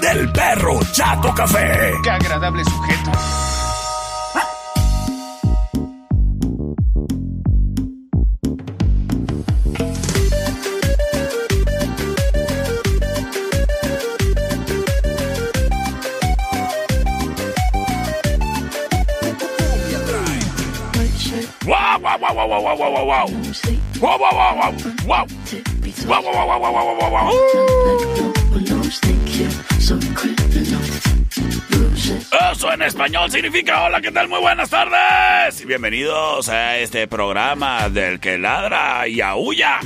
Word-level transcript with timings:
del 0.00 0.30
perro 0.30 0.78
Chato 0.92 1.32
Café. 1.34 1.92
Qué 2.02 2.10
agradable 2.10 2.64
sujeto. 2.64 3.10
Wow, 21.66 21.98
wow, 21.98 22.18
wow, 22.18 22.34
wow, 22.34 22.46
wow, 22.46 22.76
wow, 22.76 22.90
wow, 22.90 23.04
wow. 23.04 23.26
Wow, 24.00 24.18
wow, 24.18 24.32
wow, 24.32 24.54
wow, 24.56 24.72
wow. 25.06 25.26
Wow, 26.06 26.22
wow, 26.96 27.10
wow. 27.10 27.56
Eso 32.50 32.72
en 32.72 32.82
español 32.82 33.30
significa 33.30 33.84
hola, 33.84 34.00
¿qué 34.00 34.10
tal? 34.10 34.26
Muy 34.28 34.40
buenas 34.40 34.68
tardes 34.68 35.60
y 35.60 35.64
bienvenidos 35.64 36.48
a 36.48 36.76
este 36.78 37.06
programa 37.06 37.88
del 37.88 38.18
que 38.18 38.36
ladra 38.36 39.06
y 39.06 39.20
aúlla. 39.20 39.78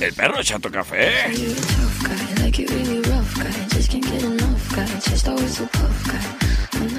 El 0.00 0.14
perro 0.14 0.42
Chato 0.42 0.70
Café. 0.70 1.12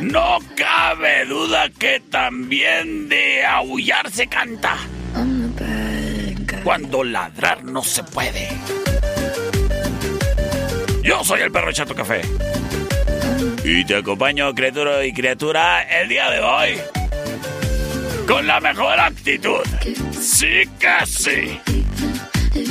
No 0.02 0.38
cabe 0.56 1.26
duda 1.26 1.70
que 1.72 2.04
también 2.12 3.10
de 3.10 3.44
aullar 3.44 4.12
se 4.12 4.28
canta. 4.28 4.78
Cuando 6.64 7.04
ladrar 7.04 7.64
no 7.64 7.84
se 7.84 8.04
puede. 8.04 8.85
Yo 11.06 11.24
soy 11.24 11.42
el 11.42 11.52
perro 11.52 11.72
Chato 11.72 11.94
Café. 11.96 12.22
Y 13.64 13.86
te 13.86 13.96
acompaño, 13.98 14.54
criatura 14.54 15.06
y 15.06 15.14
criatura, 15.14 15.84
el 15.84 16.10
día 16.10 16.30
de 16.32 16.40
hoy. 16.40 16.78
Con 18.28 18.48
la 18.48 18.60
mejor 18.60 19.00
actitud. 19.00 19.62
Sí 20.20 20.64
sí. 21.06 21.60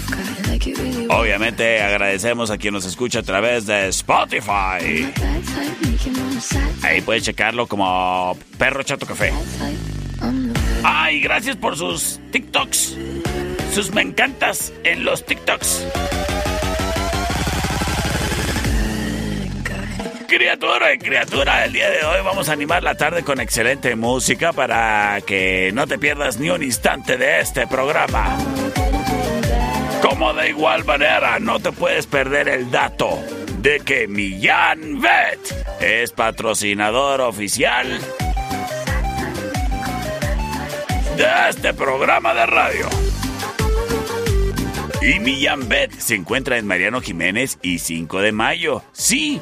Obviamente 1.09 1.81
agradecemos 1.81 2.51
a 2.51 2.57
quien 2.57 2.73
nos 2.73 2.85
escucha 2.85 3.19
a 3.19 3.23
través 3.23 3.66
de 3.66 3.88
Spotify. 3.90 5.12
Ahí 6.84 7.01
puedes 7.01 7.23
checarlo 7.23 7.68
como 7.68 8.38
Perro 8.57 8.84
Chato 8.84 9.06
Café. 9.06 9.34
Ay, 10.84 11.19
gracias 11.22 11.56
por 11.56 11.78
sus 11.78 12.19
TikToks. 12.31 12.97
Sus 13.73 13.94
me 13.94 14.01
encantas 14.01 14.73
en 14.84 15.06
los 15.06 15.25
TikToks. 15.25 15.85
Criatura 20.28 20.94
y 20.94 20.97
criatura, 20.97 21.66
el 21.66 21.74
día 21.74 21.89
de 21.89 22.03
hoy 22.06 22.22
vamos 22.24 22.50
a 22.50 22.53
animar 22.53 22.84
la 22.84 22.95
tarde 22.95 23.24
con 23.24 23.39
excelente 23.39 23.95
música 23.95 24.51
para 24.51 25.19
que 25.25 25.72
no 25.74 25.88
te 25.88 25.97
pierdas 25.97 26.38
ni 26.38 26.50
un 26.50 26.63
instante 26.63 27.18
de 27.18 27.39
este 27.39 27.66
programa. 27.66 28.38
Como 30.01 30.33
de 30.33 30.49
igual 30.49 30.85
manera, 30.85 31.39
no 31.39 31.59
te 31.59 31.71
puedes 31.71 32.07
perder 32.07 32.47
el 32.47 32.71
dato 32.71 33.19
de 33.59 33.79
que 33.79 34.07
Millán 34.07 35.01
Vet 35.01 35.81
es 35.81 36.11
patrocinador 36.11 37.21
oficial 37.21 37.99
de 41.17 41.49
este 41.49 41.73
programa 41.73 42.33
de 42.33 42.45
radio. 42.45 42.87
Y 45.01 45.19
Millán 45.19 45.69
Bet 45.69 45.91
se 45.93 46.15
encuentra 46.15 46.57
en 46.57 46.67
Mariano 46.67 47.01
Jiménez 47.01 47.57
y 47.61 47.79
5 47.79 48.19
de 48.21 48.31
mayo. 48.31 48.83
Sí, 48.91 49.41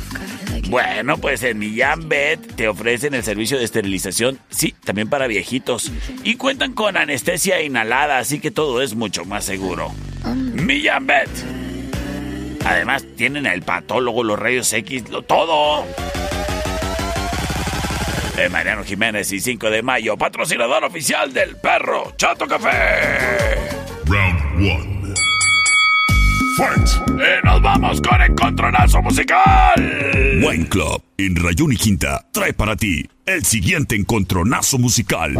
Bueno, 0.69 1.17
pues 1.17 1.43
en 1.43 1.59
Millán 1.59 2.09
Bet 2.09 2.55
te 2.55 2.67
ofrecen 2.67 3.13
el 3.13 3.23
servicio 3.23 3.59
de 3.59 3.65
esterilización, 3.65 4.39
sí, 4.49 4.73
también 4.83 5.07
para 5.07 5.27
viejitos. 5.27 5.91
Y 6.23 6.35
cuentan 6.35 6.73
con 6.73 6.97
anestesia 6.97 7.61
inhalada, 7.61 8.17
así 8.17 8.39
que 8.39 8.49
todo 8.49 8.81
es 8.81 8.95
mucho 8.95 9.23
más 9.23 9.45
seguro. 9.45 9.93
Millán 10.25 11.05
Bet. 11.05 11.29
Además, 12.65 13.05
tienen 13.15 13.45
el 13.45 13.61
patólogo, 13.61 14.23
los 14.23 14.37
rayos 14.37 14.73
X, 14.73 15.09
lo, 15.09 15.21
todo. 15.21 15.85
De 18.35 18.49
Mariano 18.49 18.83
Jiménez 18.83 19.31
y 19.31 19.39
5 19.39 19.69
de 19.69 19.83
mayo, 19.83 20.17
patrocinador 20.17 20.83
oficial 20.83 21.33
del 21.33 21.55
perro 21.55 22.13
Chato 22.17 22.47
Café. 22.47 23.78
Round 24.59 25.15
1. 25.15 25.15
Y 27.07 27.45
nos 27.45 27.61
vamos 27.61 28.01
con 28.01 28.21
Encontronazo 28.21 29.01
Musical. 29.01 30.41
Wine 30.43 30.67
Club 30.67 31.01
en 31.17 31.35
Rayón 31.37 31.71
y 31.71 31.77
Quinta 31.77 32.25
trae 32.33 32.51
para 32.51 32.75
ti 32.75 33.07
el 33.25 33.45
siguiente 33.45 33.95
Encontronazo 33.95 34.77
Musical. 34.77 35.33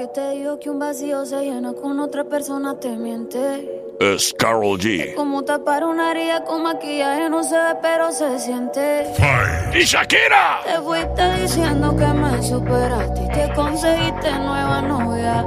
Que 0.00 0.06
te 0.06 0.30
digo 0.30 0.58
que 0.58 0.70
un 0.70 0.78
vacío 0.78 1.26
se 1.26 1.44
llena 1.44 1.74
con 1.74 2.00
otra 2.00 2.24
persona 2.24 2.80
te 2.80 2.88
miente 2.96 3.68
es 4.00 4.32
Carol 4.32 4.78
G. 4.78 5.14
Como 5.14 5.42
tapar 5.44 5.84
una 5.84 6.12
herida 6.12 6.42
con 6.42 6.62
maquillaje 6.62 7.28
no 7.28 7.42
se 7.42 7.54
ve, 7.54 7.76
pero 7.82 8.10
se 8.10 8.38
siente. 8.38 9.12
¡Y 9.74 9.80
Shakira! 9.80 10.60
Te 10.64 10.80
fuiste 10.80 11.42
diciendo 11.42 11.94
que 11.94 12.06
me 12.06 12.42
superaste 12.42 13.24
y 13.24 13.28
que 13.28 13.52
conseguiste 13.54 14.30
nueva 14.38 14.80
novia. 14.80 15.42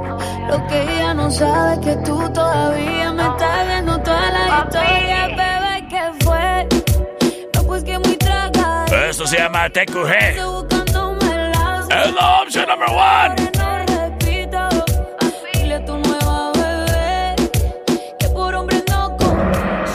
Lo 0.48 0.64
que 0.68 0.82
ella 0.82 1.14
no 1.14 1.28
sabe 1.32 1.72
es 1.72 1.78
que 1.80 1.96
tú 2.04 2.16
todavía 2.32 3.12
me 3.12 3.26
estás 3.26 3.66
viendo 3.66 4.00
toda 4.02 4.30
la 4.30 4.68
historia, 4.68 5.26
bebé, 5.30 5.88
¿qué 5.90 6.24
fue? 6.24 6.68
No, 7.56 7.62
pues 7.64 7.82
que 7.82 7.98
muy 7.98 8.16
traga. 8.18 8.84
Eso 9.08 9.26
se 9.26 9.36
llama 9.36 9.68
TQG. 9.68 10.12
Es 11.90 12.14
la 12.14 12.42
opción 12.42 12.68
number 12.68 12.90
one. 12.90 13.53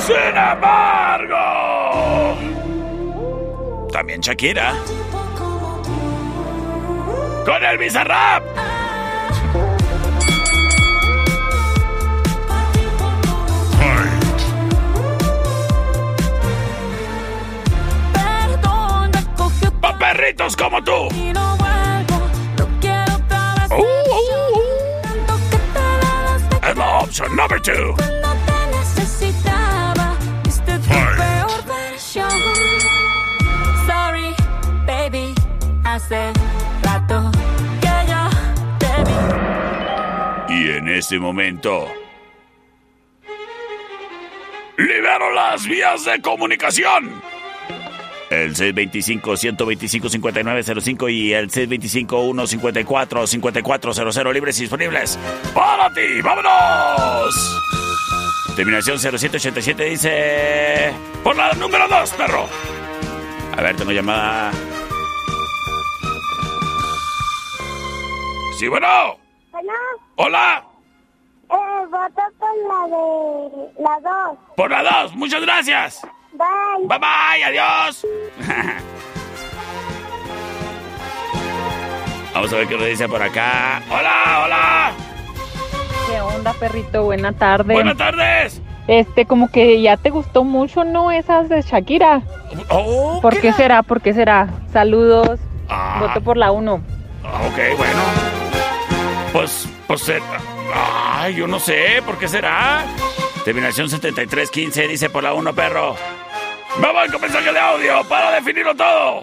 Sin 0.09 0.35
embargo, 0.35 1.37
también 3.91 4.21
Shakira. 4.21 4.73
Con 7.45 7.63
el 7.63 7.77
Bizarrap. 7.77 8.43
Pa' 19.79 19.97
perritos 19.99 20.55
como 20.55 20.83
tú. 20.83 20.91
Uh, 20.91 21.07
uh, 23.71 23.77
uh. 23.77 23.87
Es 26.67 26.75
la 26.75 26.99
opción 26.99 27.35
number 27.35 27.61
two. 27.61 28.18
Ese 41.09 41.17
momento. 41.17 41.87
¡Libero 44.77 45.31
las 45.31 45.65
vías 45.65 46.05
de 46.05 46.21
comunicación! 46.21 47.19
El 48.29 48.53
625-125-5905 48.53 51.11
y 51.11 51.33
el 51.33 51.49
625-154-5400 51.49 54.33
libres 54.33 54.59
y 54.59 54.61
disponibles. 54.61 55.17
¡Para 55.55 55.91
ti! 55.91 56.21
¡Vámonos! 56.21 57.59
Terminación 58.55 58.99
0787 58.99 59.83
dice... 59.85 60.93
Por 61.23 61.35
la 61.35 61.53
número 61.53 61.87
2, 61.87 62.11
perro. 62.11 62.47
A 63.57 63.61
ver, 63.63 63.75
tengo 63.75 63.91
llamada... 63.91 64.51
Sí, 68.59 68.67
bueno. 68.67 69.17
Bueno. 69.51 69.73
Hola. 70.17 70.68
Voto 71.89 72.21
por 72.37 72.55
la 72.67 72.85
de 72.87 73.01
la 73.81 73.99
2. 73.99 74.37
Por 74.55 74.69
la 74.69 74.83
2, 75.03 75.15
muchas 75.15 75.41
gracias. 75.41 76.01
Bye. 76.33 76.87
Bye 76.87 76.99
bye, 76.99 77.43
adiós. 77.43 78.05
Vamos 82.33 82.53
a 82.53 82.57
ver 82.57 82.67
qué 82.67 82.77
nos 82.77 82.85
dice 82.85 83.09
por 83.09 83.21
acá. 83.23 83.81
Hola, 83.89 84.43
hola. 84.45 84.91
¿Qué 86.07 86.21
onda, 86.21 86.53
perrito? 86.53 87.05
Buenas 87.05 87.35
tardes. 87.35 87.73
Buenas 87.73 87.97
tardes. 87.97 88.61
Este, 88.87 89.25
como 89.25 89.51
que 89.51 89.81
ya 89.81 89.97
te 89.97 90.11
gustó 90.11 90.43
mucho, 90.43 90.83
¿no? 90.83 91.11
Esas 91.11 91.49
de 91.49 91.63
Shakira. 91.63 92.21
Oh, 92.69 93.19
¿Por 93.21 93.39
qué, 93.39 93.51
será? 93.53 93.81
¿Por 93.81 94.01
qué 94.01 94.13
será? 94.13 94.47
Saludos. 94.71 95.39
Ah. 95.69 95.97
Voto 96.01 96.21
por 96.21 96.37
la 96.37 96.51
1. 96.51 96.73
Ok, 96.73 97.77
bueno. 97.77 98.01
Pues, 99.33 99.67
pues, 99.87 100.09
eh, 100.09 100.19
ay, 100.73 101.35
yo 101.35 101.47
no 101.47 101.59
sé, 101.59 102.01
¿por 102.05 102.17
qué 102.17 102.27
será? 102.27 102.85
Terminación 103.43 103.89
7315 103.89 104.87
dice 104.87 105.09
por 105.09 105.23
la 105.23 105.33
1, 105.33 105.53
perro. 105.53 105.95
Me 106.77 106.91
voy 106.91 107.09
con 107.09 107.21
mensaje 107.21 107.51
de 107.51 107.59
audio 107.59 108.03
para 108.07 108.31
definirlo 108.31 108.75
todo. 108.75 109.21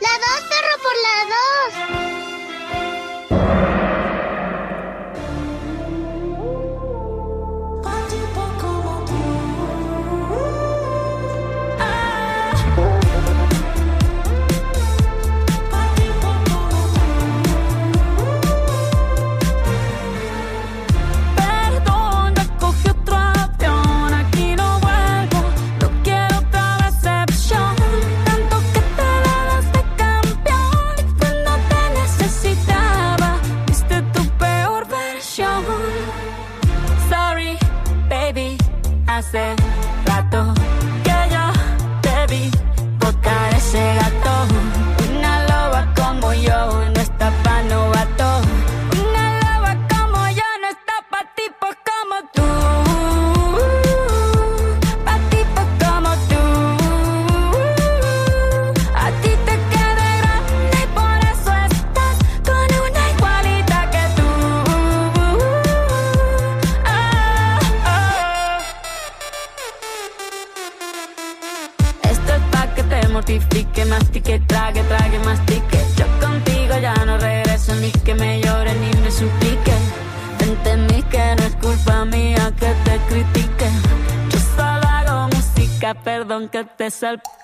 La 0.00 0.08
2, 0.08 0.20
perro, 0.48 0.82
por 0.82 0.92
la 1.02 2.18
2. 2.18 2.23
Que 39.34 39.63
te 87.00 87.43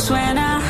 Es 0.00 0.08
como 0.08 0.16
suena. 0.16 0.69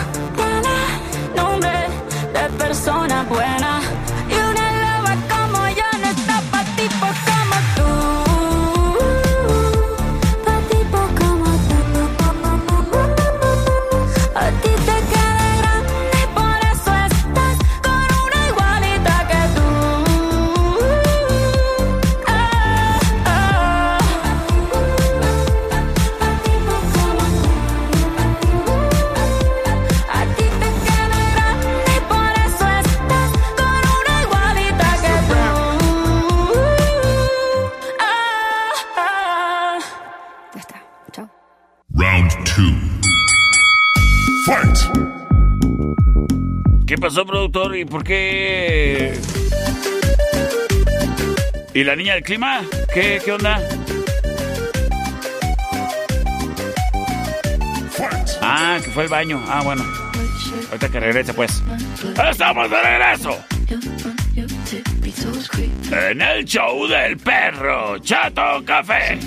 Productor? 47.26 47.76
¿Y 47.76 47.84
por 47.84 48.04
qué? 48.04 49.18
¿Y 51.74 51.84
la 51.84 51.96
niña 51.96 52.14
del 52.14 52.22
clima? 52.22 52.62
¿Qué, 52.92 53.20
qué 53.24 53.32
onda? 53.32 53.60
Ah, 58.42 58.78
que 58.82 58.90
fue 58.90 59.04
el 59.04 59.08
baño. 59.08 59.42
Ah, 59.48 59.62
bueno. 59.62 59.84
Ahorita 60.68 60.88
que 60.88 61.00
regrese, 61.00 61.34
pues. 61.34 61.62
¡Estamos 62.30 62.70
de 62.70 62.82
regreso! 62.82 63.38
En 65.92 66.22
el 66.22 66.44
show 66.44 66.86
del 66.86 67.16
perro, 67.16 67.98
Chato 67.98 68.64
Café. 68.64 69.18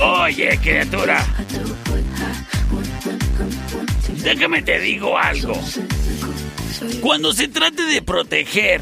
Oye, 0.00 0.58
criatura. 0.62 1.24
Déjame 4.24 4.62
te 4.62 4.80
digo 4.80 5.18
algo. 5.18 5.52
Cuando 7.00 7.32
se 7.32 7.48
trate 7.48 7.82
de 7.82 8.00
proteger 8.00 8.80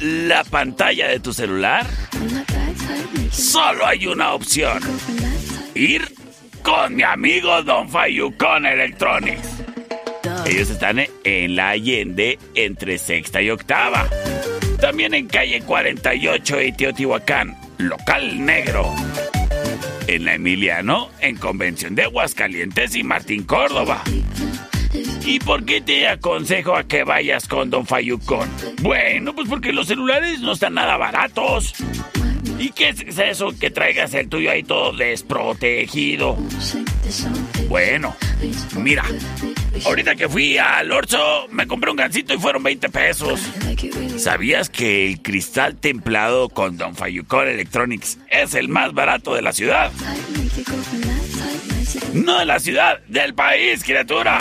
la 0.00 0.44
pantalla 0.44 1.08
de 1.08 1.20
tu 1.20 1.34
celular, 1.34 1.86
solo 3.30 3.86
hay 3.86 4.06
una 4.06 4.32
opción. 4.32 4.80
Ir 5.74 6.08
con 6.62 6.96
mi 6.96 7.02
amigo 7.02 7.62
Don 7.62 7.88
Fayucón 7.90 8.64
Electronics. 8.64 9.48
Ellos 10.46 10.70
están 10.70 11.04
en 11.24 11.56
la 11.56 11.70
Allende 11.70 12.38
entre 12.54 12.96
sexta 12.96 13.42
y 13.42 13.50
octava. 13.50 14.08
También 14.80 15.12
en 15.12 15.26
calle 15.26 15.60
48 15.60 16.62
y 16.62 16.72
Teotihuacán, 16.72 17.56
local 17.76 18.44
negro. 18.44 18.94
En 20.08 20.24
la 20.24 20.34
Emiliano, 20.34 21.10
en 21.20 21.36
Convención 21.36 21.94
de 21.94 22.04
Aguascalientes 22.04 22.96
y 22.96 23.04
Martín 23.04 23.44
Córdoba. 23.44 24.02
¿Y 25.26 25.38
por 25.38 25.66
qué 25.66 25.82
te 25.82 26.08
aconsejo 26.08 26.74
a 26.74 26.84
que 26.84 27.04
vayas 27.04 27.46
con 27.46 27.68
Don 27.68 27.84
Fayucón? 27.84 28.48
Bueno, 28.80 29.34
pues 29.34 29.46
porque 29.50 29.70
los 29.70 29.86
celulares 29.86 30.40
no 30.40 30.52
están 30.52 30.74
nada 30.74 30.96
baratos. 30.96 31.74
¿Y 32.58 32.70
qué 32.70 32.88
es 32.88 33.18
eso 33.18 33.52
que 33.58 33.70
traigas 33.70 34.14
el 34.14 34.30
tuyo 34.30 34.50
ahí 34.50 34.62
todo 34.62 34.92
desprotegido? 34.92 36.38
Bueno, 37.68 38.16
mira, 38.76 39.04
ahorita 39.84 40.14
que 40.14 40.28
fui 40.28 40.58
al 40.58 40.90
Orso 40.90 41.46
me 41.50 41.66
compré 41.66 41.90
un 41.90 41.96
gancito 41.96 42.34
y 42.34 42.38
fueron 42.38 42.62
20 42.62 42.88
pesos. 42.88 43.40
¿Sabías 44.16 44.70
que 44.70 45.06
el 45.06 45.22
cristal 45.22 45.76
templado 45.76 46.48
con 46.48 46.76
Don 46.76 46.94
Fayucón 46.94 47.48
Electronics 47.48 48.18
es 48.30 48.54
el 48.54 48.68
más 48.68 48.92
barato 48.94 49.34
de 49.34 49.42
la 49.42 49.52
ciudad? 49.52 49.92
No 52.12 52.38
de 52.38 52.44
la 52.44 52.58
ciudad, 52.58 53.00
del 53.06 53.34
país, 53.34 53.82
criatura. 53.84 54.38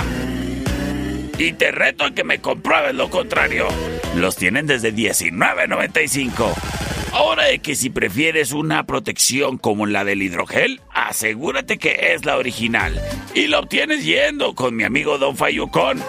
Y 1.38 1.54
te 1.54 1.72
reto 1.72 2.06
a 2.06 2.12
que 2.12 2.24
me 2.24 2.40
compruebes 2.40 2.96
lo 2.96 3.10
contrario. 3.10 3.68
Los 4.16 4.36
tienen 4.36 4.66
desde 4.66 4.94
19.95. 4.94 6.87
Ahora 7.18 7.58
que 7.58 7.76
si 7.76 7.90
prefieres 7.90 8.52
una 8.52 8.86
protección 8.86 9.58
como 9.58 9.88
la 9.88 10.04
del 10.04 10.22
hidrogel, 10.22 10.82
asegúrate 10.94 11.80
que 11.80 12.14
es 12.14 12.26
la 12.26 12.38
original. 12.38 13.02
Y 13.34 13.48
la 13.48 13.58
obtienes 13.58 14.06
yendo 14.06 14.54
con 14.54 14.76
mi 14.76 14.84
amigo 14.84 15.18
Don 15.18 15.36
Fayucón. 15.36 16.00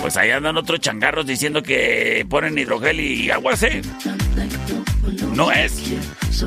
Pues 0.00 0.16
ahí 0.16 0.32
andan 0.32 0.56
otros 0.56 0.80
changarros 0.80 1.24
diciendo 1.24 1.62
que 1.62 2.26
ponen 2.28 2.58
hidrogel 2.58 2.98
y 2.98 3.30
agua 3.30 3.52
¿eh? 3.62 3.80
No 5.36 5.52
es. 5.52 5.84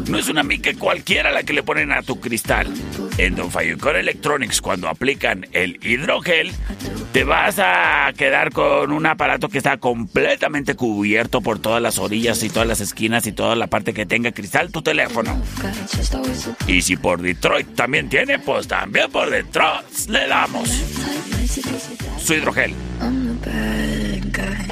No 0.09 0.17
es 0.17 0.27
una 0.27 0.43
mica 0.43 0.73
cualquiera 0.77 1.31
la 1.31 1.43
que 1.43 1.53
le 1.53 1.63
ponen 1.63 1.93
a 1.93 2.01
tu 2.01 2.19
cristal. 2.19 2.67
En 3.19 3.35
Don 3.35 3.51
Fayucón 3.51 3.97
Electronics, 3.97 4.61
cuando 4.61 4.87
aplican 4.87 5.45
el 5.51 5.77
hidrogel, 5.83 6.53
te 7.11 7.25
vas 7.25 7.59
a 7.59 8.13
quedar 8.15 8.53
con 8.53 8.93
un 8.93 9.05
aparato 9.05 9.49
que 9.49 9.57
está 9.57 9.75
completamente 9.75 10.75
cubierto 10.75 11.41
por 11.41 11.59
todas 11.59 11.81
las 11.81 11.99
orillas 11.99 12.41
y 12.43 12.49
todas 12.49 12.65
las 12.65 12.79
esquinas 12.79 13.27
y 13.27 13.33
toda 13.33 13.57
la 13.57 13.67
parte 13.67 13.93
que 13.93 14.05
tenga 14.05 14.31
cristal 14.31 14.71
tu 14.71 14.81
teléfono. 14.81 15.37
Y 16.65 16.81
si 16.81 16.95
por 16.95 17.21
Detroit 17.21 17.75
también 17.75 18.07
tiene, 18.07 18.39
pues 18.39 18.69
también 18.69 19.11
por 19.11 19.29
Detroit 19.29 20.07
le 20.07 20.25
damos. 20.25 20.69
Su 22.23 22.35
hidrogel. 22.35 22.73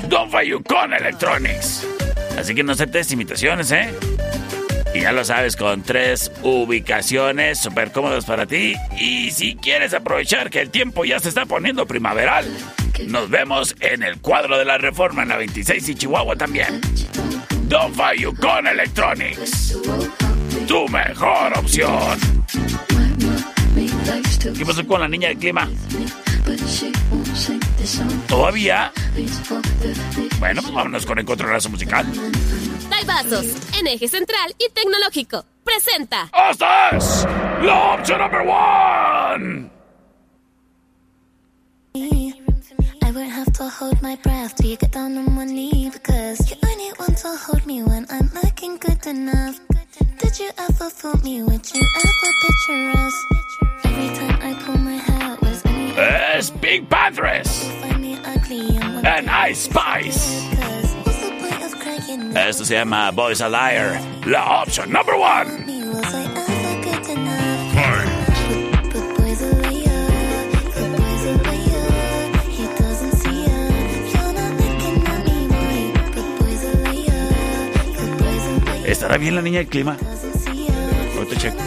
Don 0.08 0.32
Fayucón 0.32 0.94
Electronics. 0.94 1.86
Así 2.40 2.56
que 2.56 2.64
no 2.64 2.72
aceptes 2.72 3.12
imitaciones, 3.12 3.74
¿eh? 3.74 3.94
Y 4.94 5.02
ya 5.02 5.12
lo 5.12 5.24
sabes, 5.24 5.56
con 5.56 5.84
tres 5.84 6.32
ubicaciones 6.44 7.60
súper 7.60 7.92
cómodas 7.92 8.26
para 8.26 8.46
ti. 8.46 8.76
Y 9.00 9.32
si 9.32 9.56
quieres 9.56 9.94
aprovechar 9.94 10.50
que 10.50 10.62
el 10.62 10.70
tiempo 10.70 11.06
ya 11.06 11.20
se 11.20 11.30
está 11.30 11.46
poniendo 11.46 11.86
primaveral, 11.86 12.46
nos 13.08 13.30
vemos 13.30 13.76
en 13.80 14.04
el 14.04 14.20
cuadro 14.20 14.58
de 14.58 14.66
la 14.66 14.78
reforma 14.78 15.24
en 15.24 15.30
la 15.30 15.38
26 15.38 15.90
y 15.90 15.96
Chihuahua 15.96 16.36
también. 16.36 16.82
Don 17.68 17.94
Fayucón 17.94 18.68
Electronics. 18.68 19.78
Tu 20.68 20.88
mejor 20.88 21.58
opción. 21.58 22.18
¿Qué 24.58 24.66
pasó 24.66 24.88
con 24.88 25.02
la 25.02 25.08
niña 25.08 25.30
del 25.30 25.38
clima? 25.38 25.70
¿Todavía? 28.28 28.92
Bueno, 30.40 30.62
pues 30.62 30.74
vámonos 30.74 31.06
con 31.06 31.20
Encontronazo 31.20 31.70
Musical. 31.70 32.06
Vasos, 33.06 33.46
en 33.80 33.88
eje 33.88 34.08
central 34.08 34.54
y 34.58 34.70
tecnológico. 34.70 35.46
Presenta. 35.64 36.30
¡Esta 36.50 36.90
es 36.90 37.26
la 37.62 37.94
opción 37.96 38.20
number 38.20 38.42
one! 38.42 39.70
I 41.96 43.12
won't 43.12 43.32
have 43.32 43.52
to 43.54 43.70
hold 43.70 44.02
my 44.02 44.16
breath 44.18 44.56
till 44.56 44.70
you 44.70 44.78
get 44.78 44.92
down 44.92 45.18
on 45.18 45.36
one 45.36 45.54
knee 45.54 45.90
because 45.92 46.50
you 46.50 46.58
only 46.64 46.92
want 47.00 47.18
to 47.20 47.36
hold 47.36 47.66
me 47.66 47.82
when 47.82 48.06
I'm 48.10 48.30
looking 48.44 48.78
good 48.78 49.06
enough. 49.08 49.60
Did 50.20 50.40
you 50.40 50.52
ever 50.58 50.90
fool 50.90 51.18
me? 51.24 51.42
Would 51.44 51.74
you 51.74 51.82
ever 51.82 52.32
picture 52.42 52.92
us? 53.00 53.26
Every 53.86 54.10
time 54.16 54.40
I 54.42 54.54
pull 54.64 54.78
my 54.78 54.98
hair 54.98 55.38
was 55.42 55.64
Panthers 56.90 57.88
me 58.00 58.18
ugly 58.26 58.78
and 58.78 58.96
want 58.96 59.08
and 59.08 59.30
Ice 59.30 59.60
Spice. 59.60 60.97
Esto 62.10 62.64
se 62.64 62.76
llama 62.76 63.12
Boys 63.12 63.42
a 63.42 63.50
Liar, 63.50 64.00
la 64.26 64.62
opción 64.62 64.90
number 64.90 65.16
one. 65.16 65.66
¿Estará 78.86 79.18
bien 79.18 79.36
la 79.36 79.42
niña 79.42 79.58
del 79.60 79.68
clima? 79.68 79.98
Ahorita 81.18 81.36
checo. 81.36 81.58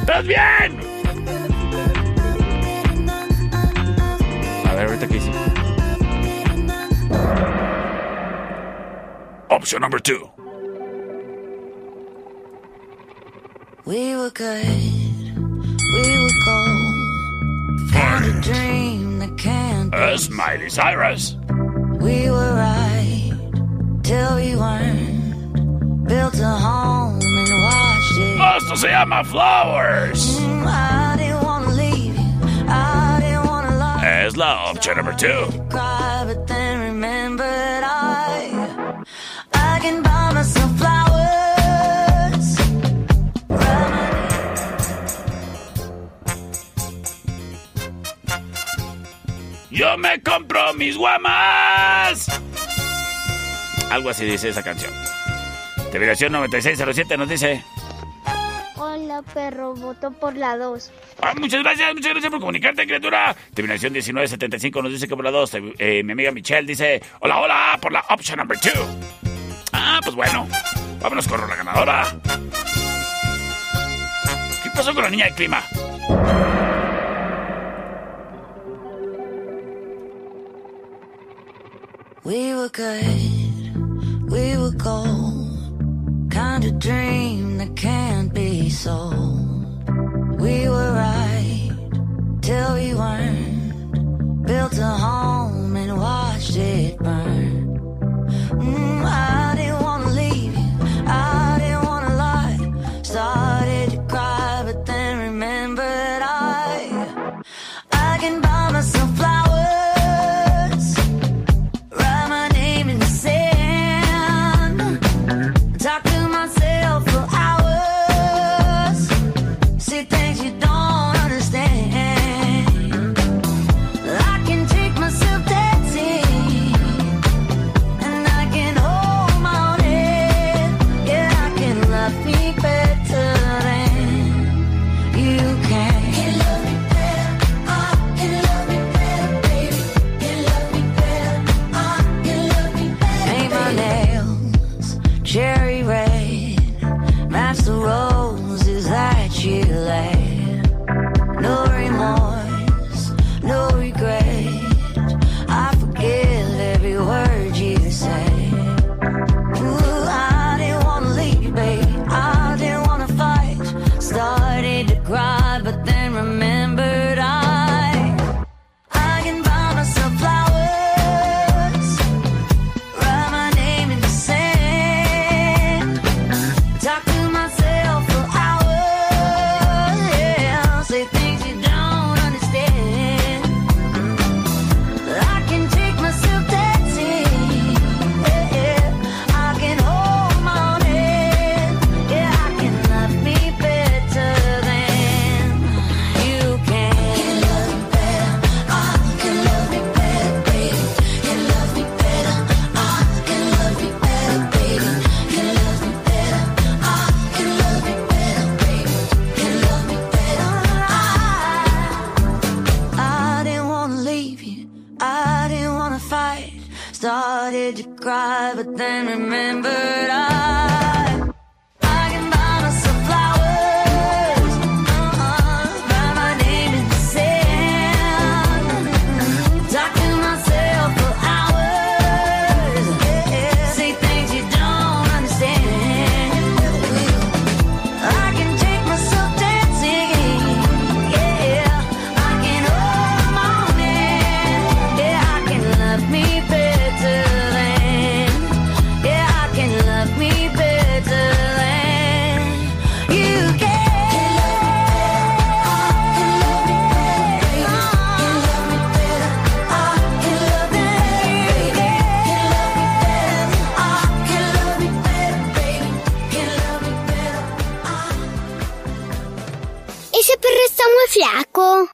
¿Estás 0.00 0.24
bien? 0.24 0.80
A 4.64 4.74
ver, 4.74 4.86
ahorita 4.86 5.08
qué 5.08 5.14
dice. 5.14 5.30
Option 9.50 9.80
number 9.82 9.98
two. 9.98 10.30
We 13.84 14.16
were 14.16 14.30
good, 14.30 14.66
we 14.66 16.04
were 16.22 16.36
gold. 16.46 17.90
Had 17.92 18.24
a 18.24 18.40
dream 18.40 19.18
that 19.18 19.36
can't 19.36 19.90
be. 19.90 19.98
Es 19.98 20.30
Miley 20.30 20.70
Cyrus. 20.70 21.36
We 22.00 22.30
were 22.30 22.54
right 22.54 23.32
till 24.02 24.36
we 24.36 24.56
weren't. 24.56 26.08
Built 26.08 26.38
a 26.38 26.48
home 26.48 27.20
and 27.20 27.62
watched 27.62 28.72
it. 28.72 28.78
Se 28.78 28.88
llama 28.90 29.22
Flowers. 29.24 30.38
Mm, 30.38 30.66
I 30.66 31.16
didn't 31.18 31.44
wanna 31.44 31.70
leave 31.70 32.14
you. 32.16 32.66
I 32.68 33.20
didn't 33.20 33.46
wanna 33.46 33.76
lie. 33.76 34.00
Es 34.24 34.36
la 34.36 34.70
option 34.70 34.96
number 34.96 35.12
two. 35.12 35.46
Yo 49.74 49.98
me 49.98 50.22
compro 50.22 50.72
mis 50.74 50.96
guamas. 50.96 52.28
Algo 53.90 54.10
así 54.10 54.24
dice 54.24 54.50
esa 54.50 54.62
canción. 54.62 54.92
Terminación 55.90 56.32
9607 56.32 57.16
nos 57.16 57.28
dice. 57.28 57.64
Hola, 58.76 59.22
perro. 59.34 59.74
Voto 59.74 60.12
por 60.12 60.36
la 60.36 60.56
2. 60.56 60.92
Ah, 61.20 61.34
muchas 61.36 61.64
gracias, 61.64 61.92
muchas 61.92 62.12
gracias 62.12 62.30
por 62.30 62.38
comunicarte, 62.38 62.86
criatura. 62.86 63.34
Terminación 63.52 63.92
1975 63.92 64.80
nos 64.80 64.92
dice 64.92 65.08
que 65.08 65.16
por 65.16 65.24
la 65.24 65.32
2. 65.32 65.50
Eh, 65.78 66.02
mi 66.04 66.12
amiga 66.12 66.30
Michelle 66.30 66.68
dice, 66.68 67.02
hola, 67.18 67.40
hola, 67.40 67.78
por 67.82 67.92
la 67.92 68.04
option 68.08 68.38
number 68.38 68.56
2. 68.56 69.33
Pues 70.04 70.14
bueno, 70.16 70.46
vámonos 71.00 71.26
con 71.26 71.40
la 71.40 71.56
ganadora. 71.56 72.04
¿Qué 74.62 74.70
pasó 74.70 74.94
con 74.94 75.02
la 75.02 75.10
niña 75.10 75.24
del 75.24 75.34
clima? 75.34 75.62
We 82.24 82.54
were 82.54 82.68
good, 82.68 84.30
we 84.30 84.56
were 84.56 84.72
gold. 84.76 86.30
Kind 86.30 86.64
of 86.64 86.78
dream 86.78 87.58
that 87.58 87.74
can't 87.76 88.32
be 88.32 88.68
sold. 88.70 89.88
We 90.38 90.68
were 90.68 90.92
right 90.92 91.70
till 92.42 92.74
we 92.74 92.94
weren't. 92.94 94.46
Built 94.46 94.78
a 94.78 94.86
home 94.86 95.76
and 95.76 95.98
watched 95.98 96.56
it 96.56 96.98
burn. 96.98 97.78
Mm, 98.52 99.04
I 99.04 99.43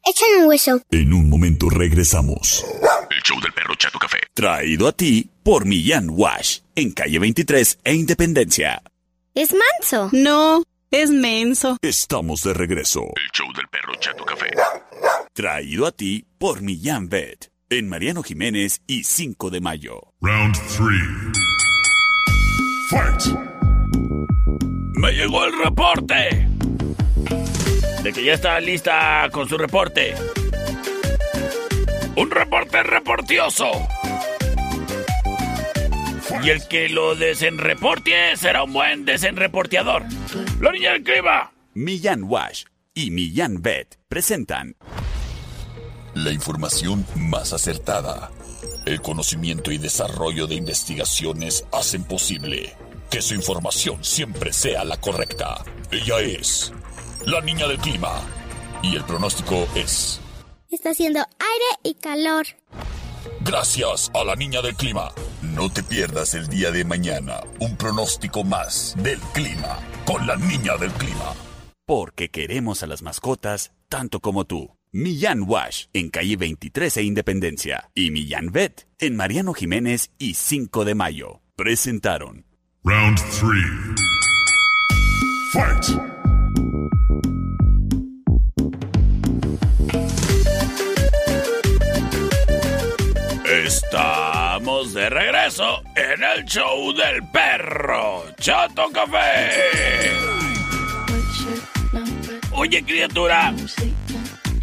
Échale 0.05 0.42
un 0.42 0.48
hueso. 0.48 0.81
En 0.90 1.12
un 1.12 1.29
momento 1.29 1.68
regresamos. 1.70 2.64
El 3.11 3.22
show 3.22 3.40
del 3.40 3.53
perro 3.53 3.74
Chato 3.76 3.98
Café. 3.98 4.18
Traído 4.35 4.88
a 4.88 4.92
ti 4.92 5.29
por 5.42 5.64
Millán 5.64 6.09
Wash. 6.11 6.61
En 6.74 6.92
calle 6.92 7.18
23 7.18 7.79
e 7.85 7.94
Independencia. 7.94 8.83
Es 9.35 9.55
manso. 9.55 10.09
No, 10.12 10.62
es 10.90 11.11
menso. 11.11 11.76
Estamos 11.83 12.42
de 12.42 12.55
regreso. 12.55 13.03
El 13.16 13.31
show 13.33 13.46
del 13.55 13.66
perro 13.68 13.94
Chato 14.00 14.24
Café. 14.24 14.50
Traído 15.33 15.87
a 15.87 15.92
ti 15.92 16.24
por 16.38 16.62
Millán 16.62 17.09
Vet. 17.09 17.48
En 17.68 17.88
Mariano 17.88 18.22
Jiménez 18.22 18.81
y 18.87 19.05
5 19.05 19.50
de 19.50 19.61
mayo. 19.61 20.12
Round 20.20 20.57
3. 20.76 20.90
Me 24.96 25.12
llegó 25.12 25.44
el 25.44 25.53
reporte. 25.64 26.48
De 28.03 28.13
que 28.15 28.25
ya 28.25 28.33
está 28.33 28.59
lista 28.61 29.29
con 29.31 29.49
su 29.49 29.59
reporte. 29.59 30.15
Un 32.17 32.31
reporte 32.31 32.83
reportioso. 32.83 33.71
Y 36.43 36.49
el 36.49 36.67
que 36.67 36.89
lo 36.89 37.15
desenreporte 37.15 38.37
será 38.37 38.63
un 38.63 38.73
buen 38.73 39.05
desenreporteador. 39.05 40.05
La 40.61 40.73
niña 40.73 40.93
del 40.93 41.03
clima. 41.03 41.53
Millán 41.75 42.25
Wash 42.25 42.65
y 42.95 43.11
Millán 43.11 43.61
Vet 43.61 43.99
presentan 44.09 44.77
La 46.15 46.33
información 46.33 47.07
más 47.17 47.53
acertada. 47.53 48.31
El 48.87 49.03
conocimiento 49.03 49.71
y 49.73 49.79
desarrollo 49.79 50.47
de 50.47 50.55
investigaciones 50.55 51.67
hacen 51.71 52.05
posible 52.05 52.75
que 53.11 53.21
su 53.21 53.35
información 53.35 54.03
siempre 54.03 54.53
sea 54.53 54.85
la 54.85 54.97
correcta. 54.97 55.65
Ella 55.91 56.21
es 56.21 56.73
la 57.27 57.41
niña 57.41 57.67
del 57.67 57.79
clima. 57.79 58.21
Y 58.83 58.97
el 58.97 59.05
pronóstico 59.05 59.67
es... 59.75 60.21
Está 60.71 60.91
haciendo 60.91 61.21
aire 61.21 61.81
y 61.83 61.95
calor. 61.95 62.47
Gracias 63.41 64.11
a 64.15 64.25
la 64.25 64.37
niña 64.37 64.63
del 64.63 64.75
clima. 64.75 65.11
No 65.43 65.71
te 65.71 65.83
pierdas 65.83 66.35
el 66.35 66.49
día 66.49 66.71
de 66.71 66.85
mañana 66.85 67.41
un 67.59 67.77
pronóstico 67.77 68.45
más 68.45 68.95
del 68.99 69.19
clima 69.33 69.79
con 70.05 70.27
la 70.27 70.37
niña 70.37 70.77
del 70.77 70.91
clima. 70.93 71.35
Porque 71.87 72.29
queremos 72.29 72.83
a 72.83 72.87
las 72.87 73.03
mascotas 73.03 73.73
tanto 73.89 74.21
como 74.21 74.45
tú. 74.45 74.71
Millán 74.93 75.45
Wash 75.47 75.87
en 75.93 76.11
calle 76.11 76.37
23 76.37 76.97
e 76.97 77.03
Independencia 77.03 77.91
y 77.95 78.11
Millán 78.11 78.51
Vet 78.53 78.89
en 78.99 79.17
Mariano 79.17 79.55
Jiménez 79.55 80.11
y 80.19 80.35
5 80.35 80.85
de 80.85 80.95
Mayo. 80.95 81.41
Presentaron 81.57 82.45
Round 82.85 83.19
3. 83.19 83.51
Fight! 85.53 86.20
Estamos 93.71 94.95
de 94.95 95.09
regreso 95.09 95.81
en 95.95 96.25
el 96.25 96.45
show 96.45 96.93
del 96.93 97.23
perro 97.29 98.25
Chato 98.41 98.91
Café. 98.93 100.11
Oye, 102.51 102.83
criatura. 102.83 103.55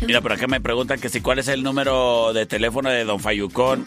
Mira, 0.06 0.20
por 0.20 0.34
acá 0.34 0.48
me 0.48 0.60
preguntan 0.60 1.00
que 1.00 1.08
si 1.08 1.22
cuál 1.22 1.39
es 1.39 1.48
el 1.48 1.63
número 1.63 2.34
de 2.34 2.46
teléfono 2.48 2.89
de 2.89 3.06
Don 3.06 3.22
Fayucón. 3.22 3.86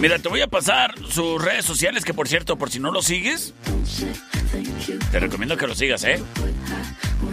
Mira, 0.00 0.18
te 0.18 0.30
voy 0.30 0.40
a 0.40 0.46
pasar 0.46 0.94
sus 1.06 1.44
redes 1.44 1.66
sociales, 1.66 2.06
que 2.06 2.14
por 2.14 2.28
cierto, 2.28 2.56
por 2.56 2.70
si 2.70 2.80
no 2.80 2.90
lo 2.90 3.02
sigues, 3.02 3.52
te 5.12 5.20
recomiendo 5.20 5.58
que 5.58 5.66
lo 5.66 5.74
sigas, 5.74 6.02
¿eh? 6.04 6.18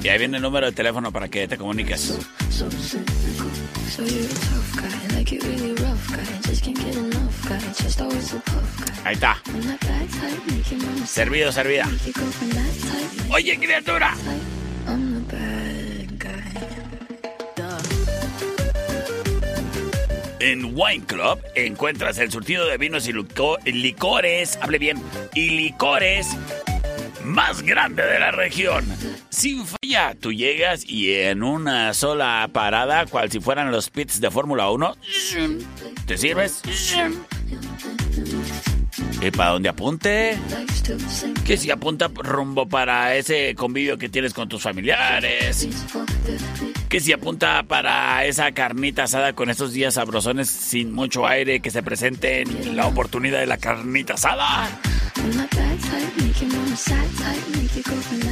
Y 0.03 0.07
ahí 0.09 0.19
viene 0.19 0.37
el 0.37 0.43
número 0.43 0.67
de 0.67 0.71
teléfono 0.71 1.11
para 1.11 1.27
que 1.27 1.47
te 1.47 1.57
comuniques. 1.57 2.17
Ahí 9.03 9.13
está. 9.13 9.41
Servido, 11.05 11.51
servida. 11.51 11.87
Oye, 13.31 13.57
criatura. 13.59 14.13
En 20.39 20.65
Wine 20.75 21.03
Club 21.05 21.39
encuentras 21.55 22.17
el 22.19 22.31
surtido 22.31 22.67
de 22.67 22.77
vinos 22.77 23.07
y 23.07 23.13
lico- 23.13 23.57
licores, 23.65 24.57
hable 24.61 24.77
bien, 24.77 25.01
y 25.33 25.49
licores 25.49 26.27
más 27.27 27.61
grande 27.61 28.03
de 28.03 28.19
la 28.19 28.31
región. 28.31 28.85
Sin 29.29 29.65
falla, 29.65 30.15
tú 30.19 30.31
llegas 30.31 30.83
y 30.85 31.13
en 31.13 31.43
una 31.43 31.93
sola 31.93 32.49
parada, 32.51 33.05
cual 33.05 33.31
si 33.31 33.39
fueran 33.39 33.71
los 33.71 33.89
pits 33.89 34.19
de 34.19 34.31
Fórmula 34.31 34.69
1, 34.69 34.95
te 36.05 36.17
sirves. 36.17 36.61
¿Y 39.21 39.31
para 39.31 39.51
dónde 39.51 39.69
apunte? 39.69 40.37
Que 41.45 41.57
si 41.57 41.71
apunta 41.71 42.09
rumbo 42.13 42.67
para 42.67 43.15
ese 43.15 43.55
convivio 43.55 43.97
que 43.97 44.09
tienes 44.09 44.33
con 44.33 44.47
tus 44.47 44.61
familiares. 44.61 45.67
Que 46.89 47.01
si 47.01 47.11
apunta 47.11 47.63
para 47.63 48.23
esa 48.25 48.51
carnita 48.53 49.03
asada 49.03 49.33
con 49.33 49.49
estos 49.49 49.73
días 49.73 49.95
sabrosones 49.95 50.49
sin 50.49 50.93
mucho 50.93 51.27
aire 51.27 51.59
que 51.59 51.69
se 51.69 51.83
presente 51.83 52.41
en 52.41 52.77
la 52.77 52.87
oportunidad 52.87 53.39
de 53.39 53.45
la 53.45 53.57
carnita 53.57 54.13
asada. 54.13 54.69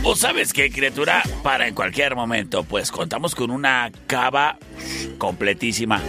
¿O 0.03 0.15
sabes 0.15 0.53
qué, 0.53 0.71
criatura? 0.71 1.21
Para 1.43 1.67
en 1.67 1.75
cualquier 1.75 2.15
momento, 2.15 2.63
pues 2.63 2.91
contamos 2.91 3.35
con 3.35 3.51
una 3.51 3.91
cava 4.07 4.57
completísima. 5.17 6.01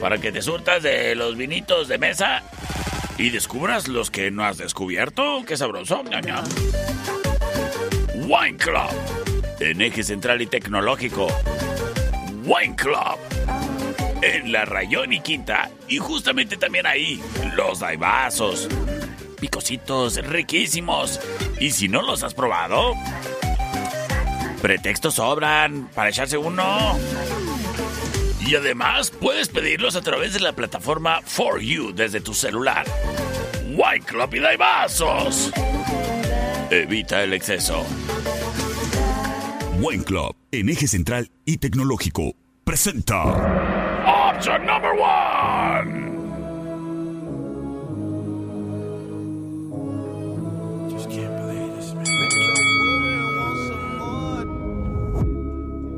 Para 0.00 0.18
que 0.18 0.30
te 0.30 0.42
surtas 0.42 0.82
de 0.82 1.14
los 1.16 1.36
vinitos 1.36 1.88
de 1.88 1.98
mesa 1.98 2.42
y 3.18 3.30
descubras 3.30 3.88
los 3.88 4.10
que 4.10 4.30
no 4.30 4.44
has 4.44 4.58
descubierto. 4.58 5.42
¡Qué 5.46 5.56
sabroso! 5.56 6.04
ñam, 6.04 6.24
ñam. 6.24 6.44
Wine 8.28 8.58
Club. 8.58 9.33
En 9.60 9.80
eje 9.80 10.02
central 10.02 10.42
y 10.42 10.46
tecnológico. 10.46 11.28
Wine 12.44 12.76
Club. 12.76 13.18
En 14.22 14.52
la 14.52 14.64
Rayón 14.64 15.12
y 15.12 15.20
Quinta. 15.20 15.70
Y 15.88 15.98
justamente 15.98 16.56
también 16.56 16.86
ahí, 16.86 17.22
los 17.56 17.80
daibazos. 17.80 18.68
Picositos 19.40 20.16
riquísimos. 20.26 21.20
Y 21.60 21.70
si 21.70 21.88
no 21.88 22.02
los 22.02 22.22
has 22.22 22.34
probado, 22.34 22.94
pretextos 24.60 25.14
sobran 25.14 25.88
para 25.94 26.10
echarse 26.10 26.36
uno. 26.36 26.98
Y 28.46 28.56
además 28.56 29.10
puedes 29.10 29.48
pedirlos 29.48 29.96
a 29.96 30.02
través 30.02 30.34
de 30.34 30.40
la 30.40 30.52
plataforma 30.52 31.20
For 31.22 31.60
You 31.60 31.92
desde 31.94 32.20
tu 32.20 32.34
celular. 32.34 32.84
White 33.74 34.06
Club 34.06 34.34
y 34.34 34.38
Daibazos. 34.40 35.50
Evita 36.70 37.22
el 37.22 37.32
exceso. 37.32 37.84
Wine 39.80 40.04
Club 40.04 40.36
en 40.52 40.68
eje 40.68 40.86
central 40.86 41.30
y 41.44 41.56
tecnológico. 41.58 42.34
Presenta 42.64 43.22
Option 44.06 44.64
number 44.66 44.92
one. 44.94 46.14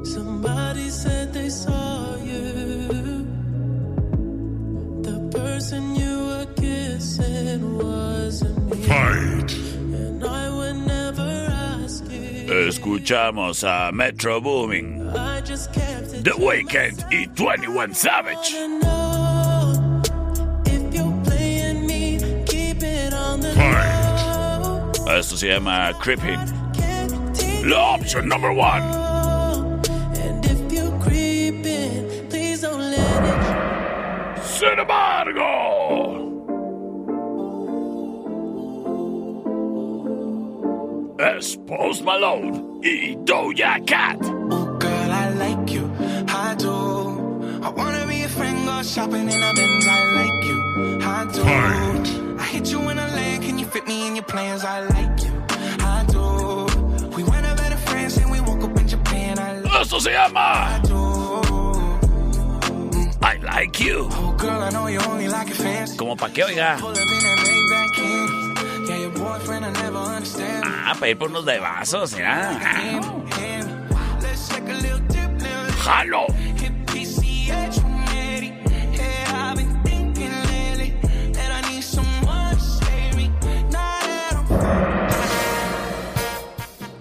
Somebody 0.04 0.90
said 0.90 1.32
they 1.32 1.48
saw 1.50 2.16
you. 2.16 3.26
The 5.02 5.28
person 5.30 5.94
you 5.94 6.18
were 6.26 6.46
kissing 6.56 7.78
wasn't 7.78 8.70
me. 8.70 8.82
Fight! 8.84 9.65
Escuchamos 12.56 13.64
a 13.64 13.92
Metro 13.92 14.40
Booming, 14.40 15.06
I 15.16 15.40
just 15.42 15.72
kept 15.72 16.14
it. 16.14 16.24
The 16.24 16.30
Weeknd 16.32 17.04
y 17.10 17.28
21 17.34 17.94
Savage. 17.94 18.52
know 18.80 20.02
if 20.64 20.94
you're 20.94 21.22
playing 21.24 21.86
me, 21.86 22.18
keep 22.46 22.82
it 22.82 23.12
on 23.12 23.40
the 23.40 23.52
Fight! 23.52 25.02
low. 25.06 25.16
Esto 25.18 25.36
se 25.36 25.48
llama 25.48 25.92
Creeping. 26.00 26.40
Can't 26.74 27.36
take 27.36 27.66
La 27.66 27.94
opción 27.96 28.26
number 28.26 28.50
one. 28.52 29.05
Post 41.66 42.04
Malone 42.04 42.78
y 42.80 43.16
Doja 43.24 43.84
Cat. 43.84 44.18
Oh, 44.22 44.76
girl, 44.78 45.10
I 45.10 45.30
like 45.30 45.72
you, 45.72 45.90
I 46.28 46.54
do. 46.54 47.60
I 47.60 47.68
wanna 47.70 48.06
be 48.06 48.22
a 48.22 48.28
friend, 48.28 48.64
go 48.64 48.82
shopping 48.84 49.28
in 49.28 49.42
a 49.42 49.52
Benz. 49.52 49.86
I 49.88 50.04
like 50.14 50.44
you, 50.46 50.58
I 51.02 51.24
do. 51.24 51.42
Fight! 51.42 52.40
I 52.40 52.44
hit 52.44 52.70
you 52.70 52.78
in 52.88 52.98
a 52.98 53.08
land, 53.08 53.42
can 53.42 53.58
you 53.58 53.66
fit 53.66 53.84
me 53.88 54.06
in 54.06 54.14
your 54.14 54.24
plans? 54.24 54.62
I 54.64 54.80
like 54.82 55.24
you, 55.24 55.32
I 55.80 56.04
do. 56.08 56.66
We 57.16 57.24
went 57.24 57.46
over 57.46 57.68
to 57.68 57.76
France 57.88 58.16
and 58.18 58.30
we 58.30 58.40
woke 58.40 58.62
up 58.62 58.78
in 58.78 58.86
Japan. 58.86 59.38
I 59.40 59.58
like 59.58 59.80
Esto 59.80 59.98
se 59.98 60.12
llama 60.12 60.80
you. 60.88 61.06
I 63.22 63.38
Like 63.42 63.80
You. 63.80 64.08
Oh, 64.12 64.34
girl, 64.38 64.62
I 64.62 64.70
know 64.70 64.86
you 64.86 65.00
only 65.00 65.28
like 65.28 65.50
it 65.50 65.56
fancy. 65.56 65.96
Como 65.96 66.14
pa' 66.14 66.28
que 66.28 66.44
oiga. 66.44 66.78
Ah, 70.64 70.94
para 70.94 71.10
ir 71.10 71.18
por 71.18 71.28
unos 71.28 71.44
bebazos, 71.44 72.10
¿será? 72.10 72.52
¿eh? 72.74 73.00
¡Jalo! 75.82 76.26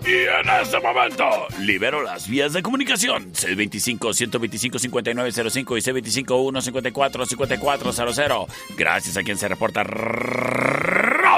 Y 0.07 0.17
en 0.17 0.61
este 0.61 0.79
momento 0.79 1.23
libero 1.61 2.03
las 2.03 2.27
vías 2.27 2.53
de 2.53 2.61
comunicación 2.61 3.33
C25 3.33 4.13
125 4.13 4.77
5905 4.77 5.77
y 5.77 5.81
C25 5.81 6.61
154 6.61 7.25
5400. 7.25 8.45
Gracias 8.77 9.17
a 9.17 9.23
quien 9.23 9.37
se 9.37 9.47
reporta 9.47 9.83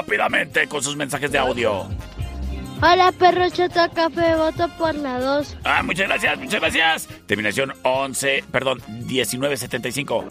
rápidamente 0.08 0.66
con 0.68 0.82
sus 0.82 0.96
mensajes 0.96 1.30
de 1.30 1.36
audio. 1.36 1.86
Hola, 2.80 3.12
perro 3.12 3.50
chato 3.50 3.92
café, 3.94 4.36
voto 4.36 4.66
por 4.78 4.94
la 4.94 5.20
2. 5.20 5.58
Ah, 5.64 5.82
muchas 5.82 6.08
gracias, 6.08 6.38
muchas 6.38 6.60
gracias. 6.60 7.08
Terminación 7.26 7.74
11, 7.82 8.44
perdón, 8.50 8.80
1975. 8.88 10.24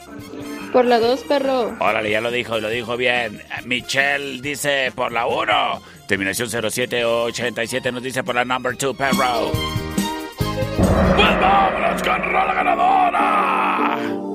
Por 0.74 0.86
la 0.86 1.00
2, 1.00 1.20
perro. 1.26 1.76
Órale, 1.80 2.10
ya 2.10 2.22
lo 2.22 2.32
dijo, 2.32 2.58
lo 2.60 2.70
dijo 2.70 2.98
bien. 2.98 3.44
Michelle 3.66 4.42
dice 4.42 4.92
por 4.96 5.12
la 5.12 5.28
1. 5.28 5.54
Terminación 6.08 6.50
0787 6.50 7.92
nos 7.92 8.02
dice 8.02 8.24
por 8.24 8.34
la 8.34 8.46
number 8.46 8.76
2, 8.76 8.98
perro. 8.98 9.52
Pues 11.16 11.40
vámonos 11.40 12.02
con 12.02 12.34
la 12.34 12.54
ganadora. 12.54 14.27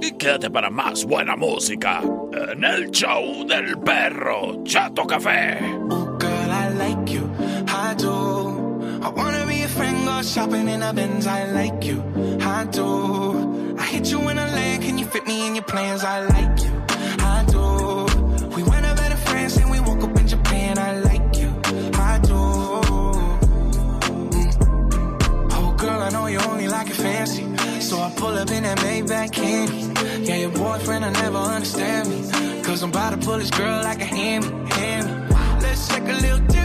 Y 0.00 0.12
quédate 0.12 0.50
para 0.50 0.70
más 0.70 1.04
buena 1.04 1.36
música 1.36 2.02
en 2.52 2.64
el 2.64 2.90
show 2.90 3.46
del 3.46 3.78
perro 3.78 4.62
Chato 4.64 5.06
Café. 5.06 5.58
Girl, 6.18 6.50
I 6.50 6.68
like 6.76 7.12
you, 7.12 7.28
I 7.68 7.94
do. 7.96 9.00
I 9.02 9.08
wanna 9.08 9.46
be 9.46 9.62
a 9.62 9.68
friend, 9.68 10.04
go 10.04 10.22
shopping 10.22 10.68
in 10.68 10.82
a 10.82 10.92
Benz. 10.92 11.26
I 11.26 11.44
like 11.52 11.84
you, 11.84 12.02
I 12.40 12.64
do. 12.70 13.76
I 13.78 13.84
hit 13.84 14.10
you 14.10 14.28
in 14.28 14.38
a 14.38 14.46
land, 14.46 14.82
can 14.82 14.98
you 14.98 15.06
fit 15.06 15.26
me 15.26 15.46
in 15.46 15.54
your 15.54 15.64
plans? 15.64 16.02
I 16.04 16.20
like 16.26 16.62
you, 16.62 16.72
I 17.20 17.44
do. 17.48 18.06
We 18.54 18.62
went 18.62 18.86
over 18.86 19.08
to 19.08 19.16
France 19.16 19.56
and 19.58 19.70
we 19.70 19.80
woke 19.80 20.02
up 20.02 20.18
in 20.18 20.26
Japan. 20.26 20.78
I 20.78 21.00
like 21.00 21.38
you, 21.38 21.48
I 21.94 22.18
do. 22.22 22.34
Mm. 24.10 25.52
Oh, 25.52 25.74
girl, 25.76 26.00
I 26.02 26.10
know 26.10 26.26
you 26.26 26.38
only 26.40 26.68
like 26.68 26.88
it 26.90 26.96
fancy. 26.96 27.44
So 27.80 28.00
I 28.00 28.10
pull 28.16 28.36
up 28.36 28.50
in 28.50 28.64
that 28.64 28.78
Maybach 28.78 29.30
candy. 29.32 29.65
Your 30.96 31.04
I 31.04 31.10
never 31.10 31.36
understand 31.36 32.08
me. 32.08 32.62
Cause 32.62 32.82
I'm 32.82 32.88
about 32.88 33.10
to 33.10 33.18
pull 33.18 33.38
this 33.38 33.50
girl 33.50 33.82
like 33.82 34.00
a 34.00 34.04
hammy, 34.06 34.46
hammy. 34.70 35.34
Let's 35.60 35.88
take 35.88 36.04
a 36.04 36.16
little 36.22 36.55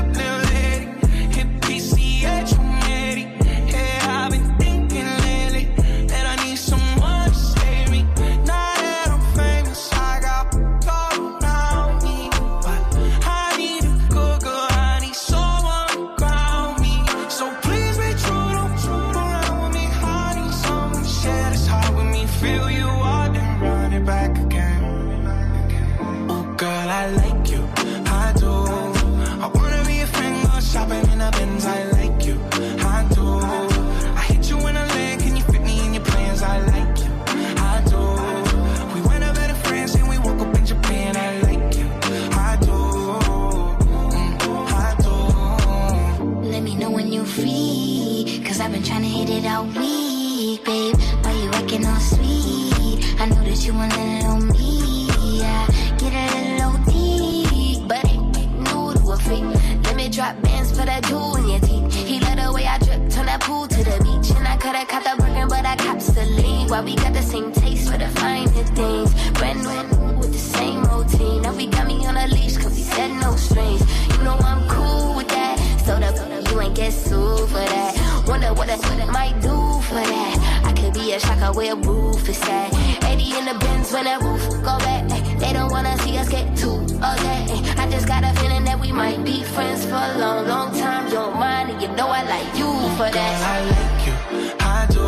when 83.93 84.05
that 84.05 84.21
roof 84.21 84.41
go 84.63 84.77
back. 84.79 85.03
Eh, 85.11 85.35
they 85.39 85.53
don't 85.53 85.71
wanna 85.71 85.97
see 85.99 86.17
us 86.17 86.29
get 86.29 86.55
too 86.55 86.77
okay. 87.11 87.45
Eh. 87.49 87.81
I 87.81 87.89
just 87.89 88.07
got 88.07 88.23
a 88.23 88.31
feeling 88.39 88.63
that 88.65 88.79
we 88.79 88.91
might 88.91 89.23
be 89.23 89.43
friends 89.43 89.85
for 89.85 89.95
a 89.95 90.17
long, 90.17 90.47
long 90.47 90.69
time. 90.77 91.07
You 91.07 91.13
don't 91.13 91.37
mind, 91.37 91.71
and 91.71 91.81
you 91.81 91.89
know 91.89 92.07
I 92.07 92.23
like 92.23 92.51
you 92.57 92.71
for 92.97 93.09
that. 93.17 93.35
I 93.55 93.59
like 93.75 93.99
you, 94.07 94.15
I 94.59 94.87
do. 94.95 95.07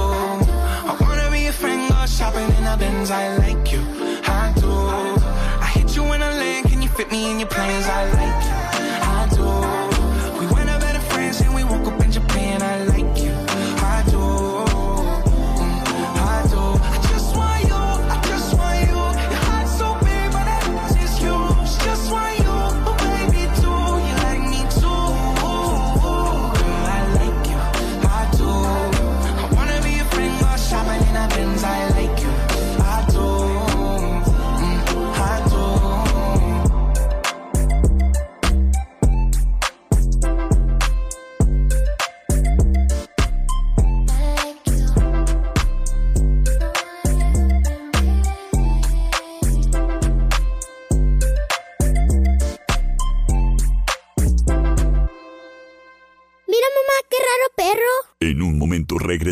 I 0.89 0.97
wanna 1.01 1.29
be 1.31 1.47
a 1.47 1.51
friend, 1.53 1.89
go 1.89 2.05
shopping 2.05 2.49
in 2.57 2.63
a 2.65 2.75
Benz. 2.77 3.11
I 3.11 3.37
like 3.37 3.71
you, 3.71 3.81
I 4.25 4.53
do. 4.59 4.71
I 5.65 5.67
hit 5.75 5.95
you 5.95 6.03
in 6.13 6.21
a 6.21 6.31
land, 6.41 6.65
can 6.69 6.81
you 6.81 6.89
fit 6.89 7.11
me 7.11 7.31
in 7.31 7.39
your 7.39 7.49
plans? 7.49 7.85
I 7.85 8.03
like 8.19 8.43
you, 8.49 8.62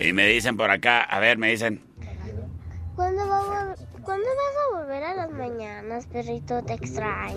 Y 0.00 0.12
me 0.12 0.26
dicen 0.26 0.56
por 0.56 0.70
acá, 0.70 1.00
a 1.02 1.18
ver, 1.20 1.38
me 1.38 1.50
dicen, 1.50 1.80
¿Cuándo, 2.94 3.26
va 3.28 3.38
a 3.38 3.42
vol- 3.42 3.76
¿Cuándo 4.02 4.24
vas 4.26 4.54
a 4.56 4.78
volver 4.80 5.02
a 5.04 5.14
las 5.14 5.30
mañanas, 5.30 6.06
perrito? 6.06 6.62
Te 6.64 6.74
extraño. 6.74 7.36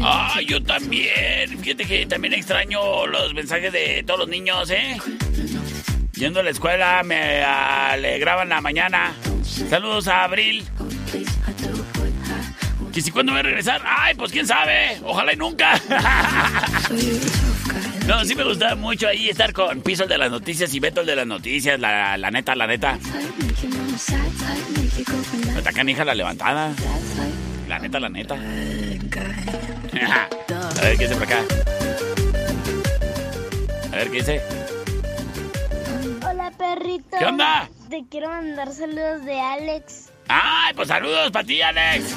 ah, 0.00 0.38
yo 0.46 0.62
también. 0.62 1.58
Fíjate 1.60 1.84
que 1.86 2.06
también 2.06 2.34
extraño 2.34 3.06
los 3.06 3.34
mensajes 3.34 3.72
de 3.72 4.02
todos 4.06 4.20
los 4.20 4.28
niños, 4.28 4.70
¿eh? 4.70 4.96
Yendo 6.12 6.40
a 6.40 6.42
la 6.42 6.50
escuela 6.50 7.02
me 7.04 7.42
alegraban 7.42 8.48
la 8.50 8.60
mañana. 8.60 9.12
Saludos 9.42 10.06
a 10.08 10.24
Abril. 10.24 10.64
¿Que 12.92 13.00
si 13.00 13.10
cuándo 13.10 13.32
voy 13.32 13.40
a 13.40 13.44
regresar? 13.44 13.80
Ay, 13.86 14.14
pues 14.16 14.30
quién 14.32 14.46
sabe. 14.46 15.00
Ojalá 15.04 15.32
y 15.32 15.36
nunca. 15.36 15.80
No, 18.10 18.24
sí 18.24 18.34
me 18.34 18.42
gustaba 18.42 18.74
mucho 18.74 19.06
ahí 19.06 19.28
estar 19.28 19.52
con 19.52 19.82
Piso 19.82 20.02
el 20.02 20.08
de 20.08 20.18
las 20.18 20.32
noticias 20.32 20.74
y 20.74 20.80
Beto 20.80 21.02
el 21.02 21.06
de 21.06 21.14
las 21.14 21.28
noticias. 21.28 21.78
La, 21.78 22.18
la 22.18 22.32
neta, 22.32 22.56
la 22.56 22.66
neta. 22.66 22.98
Está 25.56 25.72
canija 25.72 26.04
la 26.04 26.12
levantada. 26.16 26.72
La 27.68 27.78
neta, 27.78 28.00
la 28.00 28.08
neta. 28.08 28.34
A 28.34 28.38
ver, 30.82 30.98
¿qué 30.98 31.04
es 31.04 31.12
por 31.12 31.22
acá? 31.22 31.44
ver 33.92 34.10
qué 34.10 34.16
dice. 34.16 34.42
Hola, 36.28 36.50
perrito. 36.58 37.16
¿Qué 37.16 37.24
onda? 37.24 37.70
Te 37.90 38.02
quiero 38.10 38.28
mandar 38.28 38.72
saludos 38.72 39.24
de 39.24 39.38
Alex. 39.38 40.10
¡Ay, 40.26 40.74
pues 40.74 40.88
saludos 40.88 41.30
para 41.30 41.46
ti, 41.46 41.62
Alex! 41.62 42.16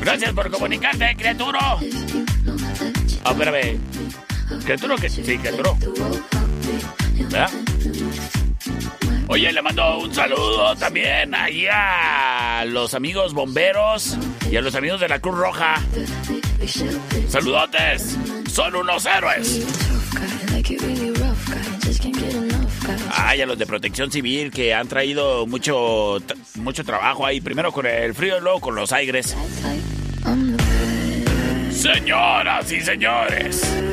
Gracias 0.00 0.32
por 0.32 0.50
comunicarte, 0.50 1.14
criaturo. 1.14 1.58
Ah, 1.60 3.32
espérame. 3.32 3.78
¿Criaturo 4.64 4.96
qué? 4.96 5.08
Sí, 5.08 5.22
criaturo. 5.22 5.76
¿Verdad? 7.30 7.50
Oye, 9.28 9.52
le 9.52 9.62
mando 9.62 9.98
un 9.98 10.14
saludo 10.14 10.76
también 10.76 11.34
ahí 11.34 11.66
a 11.70 12.64
los 12.66 12.92
amigos 12.94 13.32
bomberos 13.32 14.18
y 14.50 14.56
a 14.56 14.60
los 14.60 14.74
amigos 14.74 15.00
de 15.00 15.08
la 15.08 15.20
Cruz 15.20 15.36
Roja. 15.36 15.76
¡Saludotes! 17.28 18.18
¡Son 18.50 18.76
unos 18.76 19.06
héroes! 19.06 19.66
Ay, 23.10 23.40
a 23.40 23.46
los 23.46 23.58
de 23.58 23.66
protección 23.66 24.10
civil 24.10 24.50
que 24.50 24.74
han 24.74 24.88
traído 24.88 25.46
mucho, 25.46 26.18
mucho 26.56 26.84
trabajo 26.84 27.24
ahí. 27.24 27.40
Primero 27.40 27.72
con 27.72 27.86
el 27.86 28.14
frío 28.14 28.38
y 28.38 28.40
luego 28.40 28.60
con 28.60 28.74
los 28.74 28.92
aires. 28.92 29.34
Señoras 31.70 32.70
y 32.70 32.80
señores. 32.80 33.91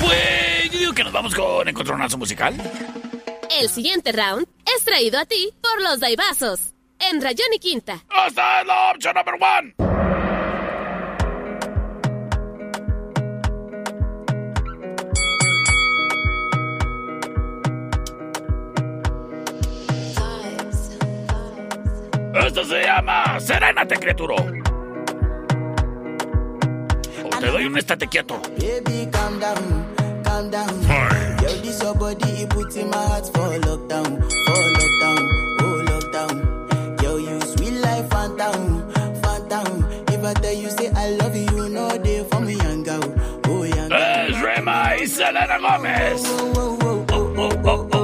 Pues 0.00 0.70
yo 0.72 0.78
digo 0.78 0.92
que 0.92 1.04
nos 1.04 1.12
vamos 1.12 1.34
con 1.34 1.68
encontronazo 1.68 2.18
musical. 2.18 2.54
El 3.60 3.68
siguiente 3.68 4.12
round 4.12 4.46
es 4.76 4.84
traído 4.84 5.18
a 5.18 5.24
ti 5.24 5.52
por 5.60 5.82
los 5.82 6.00
Daibazos. 6.00 6.74
En 7.00 7.22
Rayón 7.22 7.52
y 7.54 7.58
Quinta. 7.58 8.04
¡Esta 8.26 8.60
es 8.60 8.66
la 8.66 8.90
opción 8.92 9.14
number 9.14 9.34
one! 9.34 9.74
Esto 22.46 22.64
se 22.64 22.82
llama 22.82 23.38
Serénate, 23.40 23.96
criatura. 23.96 24.34
O 27.24 27.38
te 27.40 27.46
doy 27.46 27.66
un 27.66 27.76
estate 27.78 28.08
quieto. 28.08 28.40
Baby, 28.58 29.08
calm 29.10 29.38
down, 29.38 29.86
calm 30.38 30.50
down. 30.50 30.68
Yo, 31.42 31.48
this 31.62 31.82
your 31.82 31.94
body, 31.94 32.30
it 32.42 32.50
puts 32.50 32.76
in 32.76 32.90
my 32.90 32.96
heart 32.96 33.26
for 33.26 33.48
lockdown, 33.66 34.10
for 34.46 34.62
lockdown, 34.78 35.20
oh 35.60 35.84
lockdown. 35.90 37.02
Yo, 37.02 37.16
you 37.16 37.40
sweet 37.40 37.72
life, 37.80 38.08
phantom, 38.10 38.90
phantom. 39.22 39.84
If 40.08 40.24
I 40.24 40.34
tell 40.34 40.52
you 40.52 40.70
say 40.70 40.90
I 40.94 41.10
love 41.10 41.34
you, 41.34 41.46
you 41.56 41.68
know 41.68 41.88
they 41.98 42.24
for 42.24 42.40
me, 42.40 42.54
young 42.54 42.82
girl, 42.84 43.14
oh 43.46 43.64
young 43.64 43.88
girl. 43.88 43.98
Es 43.98 44.40
Rema 44.42 44.96
Selena 45.06 45.58
Gómez. 45.58 46.22
Baby, 46.22 46.56
oh, 46.56 47.06
oh, 47.10 47.88
oh, 47.92 47.97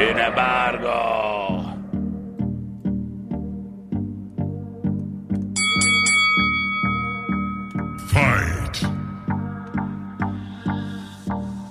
Sin 0.00 0.18
embargo. 0.18 1.76
Fight. 8.08 8.80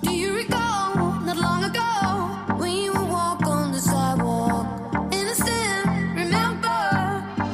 Do 0.02 0.12
you 0.12 0.32
recall 0.32 0.94
not 1.26 1.38
long 1.38 1.64
ago 1.64 1.90
when 2.60 2.70
you 2.70 2.92
would 2.92 3.08
walk 3.08 3.44
on 3.48 3.72
the 3.72 3.80
sidewalk? 3.80 4.66
Innocent, 5.10 5.86
remember 6.14 6.78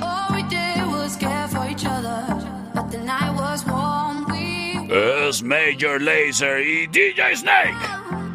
all 0.02 0.28
we 0.34 0.42
did 0.42 0.86
was 0.88 1.16
care 1.16 1.48
for 1.48 1.66
each 1.70 1.86
other, 1.86 2.20
but 2.74 2.90
the 2.90 2.98
night 2.98 3.32
was 3.34 3.64
warm. 3.64 4.26
We 4.30 4.92
Es 4.92 5.42
Major 5.42 5.98
Laser 5.98 6.58
y 6.58 6.86
DJ 6.92 7.34
Snake. 7.34 7.80
Oh. 7.80 8.25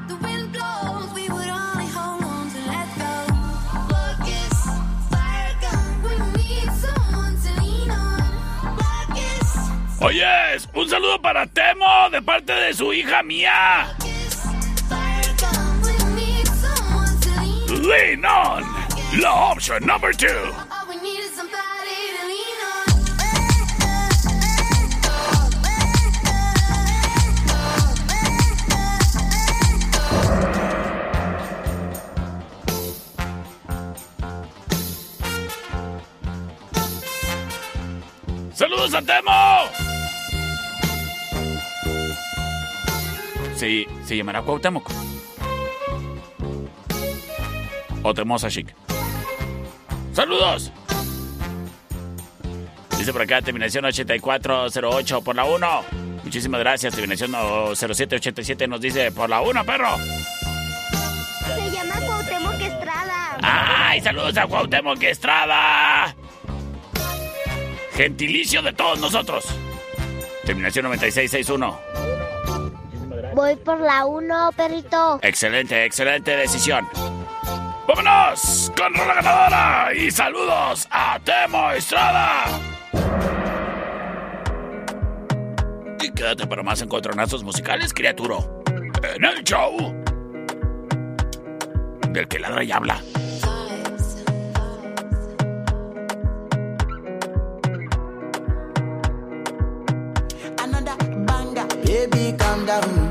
Oyes, 10.03 10.67
un 10.73 10.89
saludo 10.89 11.21
para 11.21 11.45
Temo 11.45 12.09
de 12.11 12.23
parte 12.23 12.53
de 12.53 12.73
su 12.73 12.91
hija 12.91 13.21
mía. 13.21 13.95
lean 17.69 18.21
Lean 18.21 18.25
on. 18.25 18.63
La 19.21 19.31
option 19.51 19.85
number 19.85 20.11
two. 20.11 20.60
Sí, 43.61 43.85
se 44.03 44.17
llamará 44.17 44.41
Cuauhtémoc. 44.41 44.89
O 48.01 48.11
Temosa 48.11 48.49
Chic. 48.49 48.73
¡Saludos! 50.13 50.71
Dice 52.97 53.13
por 53.13 53.21
acá, 53.21 53.43
terminación 53.43 53.85
8408 53.85 55.21
por 55.21 55.35
la 55.35 55.43
1. 55.43 55.83
Muchísimas 56.23 56.59
gracias, 56.59 56.95
terminación 56.95 57.33
0787 57.75 58.67
nos 58.67 58.81
dice 58.81 59.11
por 59.11 59.29
la 59.29 59.41
1, 59.41 59.63
perro. 59.63 59.95
Se 61.53 61.69
llama 61.69 62.01
Cuauhtémoc 62.03 62.59
Estrada. 62.59 63.37
¡Ay, 63.43 64.01
saludos 64.01 64.35
a 64.37 64.47
Cuauhtémoc 64.47 65.03
Estrada! 65.03 66.15
Gentilicio 67.93 68.63
de 68.63 68.73
todos 68.73 68.99
nosotros. 68.99 69.45
Terminación 70.45 70.85
9661. 70.85 71.90
Voy 73.33 73.55
por 73.55 73.79
la 73.79 74.05
1, 74.05 74.51
perrito. 74.55 75.19
Excelente, 75.21 75.85
excelente 75.85 76.35
decisión. 76.35 76.87
¡Vámonos! 77.87 78.71
¡Con 78.77 78.93
la 78.93 79.13
ganadora! 79.13 79.93
Y 79.93 80.11
saludos 80.11 80.87
a 80.91 81.17
Temo 81.19 81.71
Estrada. 81.71 82.45
Y 86.01 86.11
quédate 86.11 86.45
para 86.47 86.63
más 86.63 86.81
encontronazos 86.81 87.43
musicales, 87.43 87.93
criatura. 87.93 88.37
En 89.15 89.23
el 89.23 89.43
show. 89.43 89.95
Del 92.09 92.27
que 92.27 92.39
ladra 92.39 92.63
y 92.63 92.71
habla. 92.71 93.01
Baby, 101.83 102.33
calm 102.37 102.65
down, 102.65 103.10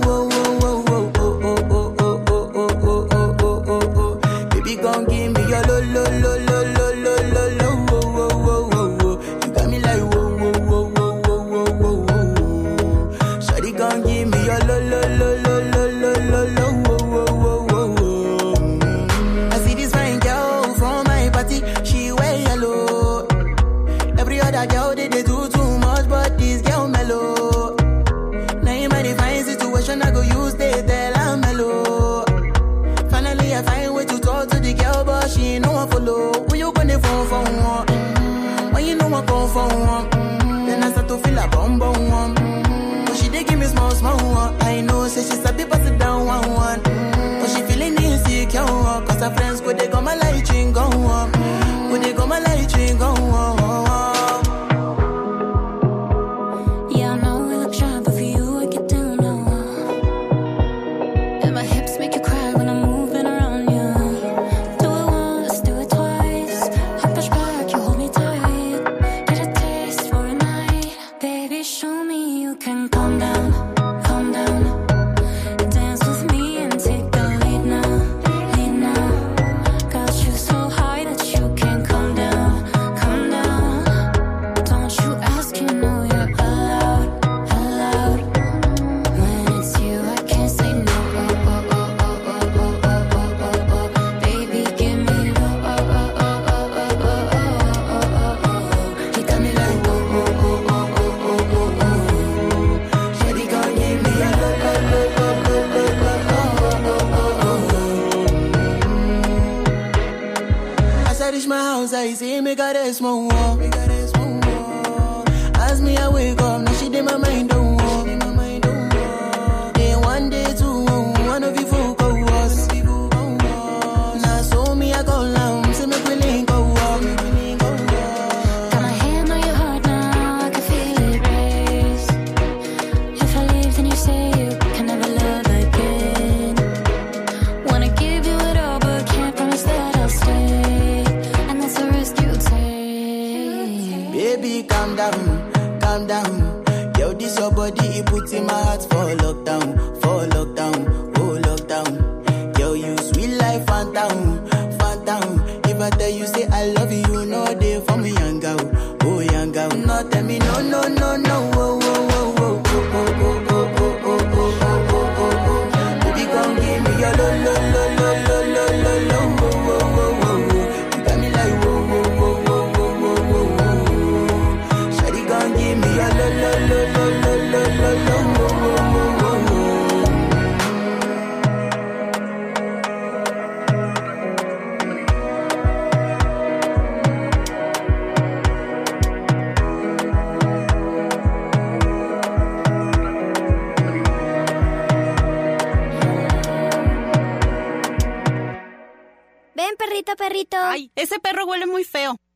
Mm-hmm. 39.21 39.27
Come 39.27 39.49
for 39.49 39.79
one? 39.79 40.09
Mm-hmm. 40.09 40.65
Then 40.67 40.83
I 40.83 40.91
start 40.91 41.07
to 41.09 41.17
feel 41.17 41.37
a 41.37 41.47
bum 41.47 41.79
bum 41.79 42.09
one. 42.09 42.35
Mm-hmm. 42.35 43.05
But 43.05 43.15
she 43.17 43.29
dey 43.29 43.43
give 43.43 43.59
me 43.59 43.65
small 43.65 43.91
small 43.91 44.17
one. 44.33 44.61
I 44.61 44.81
know, 44.81 45.07
say 45.07 45.21
pass 45.65 45.87
it 45.87 45.97
down 45.99 46.25
one 46.25 46.51
one. 46.53 46.79
Mm. 46.81 47.41
But 47.41 47.49
she 47.49 47.61
feeling 47.63 47.95
insecure, 48.01 48.65
cause 48.65 49.19
her 49.21 49.33
friends 49.35 49.61
go 49.61 49.73
they 49.73 49.87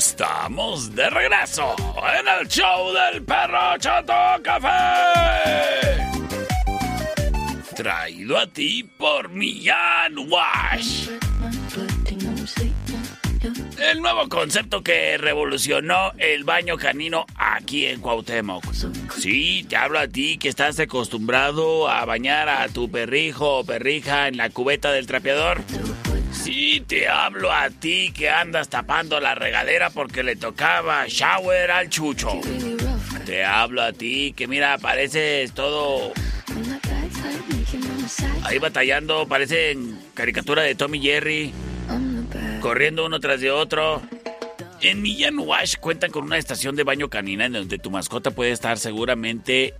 Estamos 0.00 0.94
de 0.94 1.10
regreso 1.10 1.76
en 2.18 2.26
el 2.40 2.48
show 2.48 2.90
del 2.90 3.22
perro 3.22 3.76
Chato 3.78 4.14
Café. 4.42 6.08
Traído 7.76 8.38
a 8.38 8.46
ti 8.46 8.82
por 8.96 9.28
Millán 9.28 10.16
Wash. 10.26 11.10
El 13.78 14.00
nuevo 14.00 14.26
concepto 14.30 14.82
que 14.82 15.18
revolucionó 15.18 16.12
el 16.16 16.44
baño 16.44 16.78
canino 16.78 17.26
aquí 17.36 17.84
en 17.84 18.00
Cuauhtémoc. 18.00 18.64
Sí, 19.18 19.66
te 19.68 19.76
hablo 19.76 19.98
a 19.98 20.08
ti 20.08 20.38
que 20.38 20.48
estás 20.48 20.80
acostumbrado 20.80 21.90
a 21.90 22.06
bañar 22.06 22.48
a 22.48 22.66
tu 22.68 22.90
perrijo 22.90 23.58
o 23.58 23.64
perrija 23.66 24.28
en 24.28 24.38
la 24.38 24.48
cubeta 24.48 24.92
del 24.92 25.06
trapeador. 25.06 25.60
Sí, 26.50 26.82
te 26.84 27.06
hablo 27.06 27.52
a 27.52 27.70
ti 27.70 28.12
que 28.12 28.28
andas 28.28 28.68
tapando 28.68 29.20
la 29.20 29.36
regadera 29.36 29.88
porque 29.88 30.24
le 30.24 30.34
tocaba 30.34 31.06
shower 31.06 31.70
al 31.70 31.88
chucho. 31.88 32.40
Te 33.24 33.44
hablo 33.44 33.80
a 33.82 33.92
ti 33.92 34.34
que 34.36 34.48
mira, 34.48 34.76
pareces 34.78 35.52
todo 35.52 36.12
ahí 38.42 38.58
batallando, 38.58 39.28
parece 39.28 39.70
en 39.70 39.96
caricatura 40.12 40.62
de 40.62 40.74
Tommy 40.74 41.00
Jerry, 41.00 41.52
corriendo 42.60 43.06
uno 43.06 43.20
tras 43.20 43.40
de 43.40 43.52
otro. 43.52 44.02
En 44.80 45.02
Millán 45.02 45.38
Wash 45.38 45.76
cuentan 45.76 46.10
con 46.10 46.24
una 46.24 46.36
estación 46.36 46.74
de 46.74 46.82
baño 46.82 47.08
canina 47.08 47.44
en 47.44 47.52
donde 47.52 47.78
tu 47.78 47.92
mascota 47.92 48.32
puede 48.32 48.50
estar 48.50 48.76
seguramente 48.76 49.74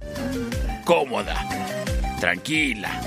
cómoda, 0.84 1.34
tranquila, 2.20 3.00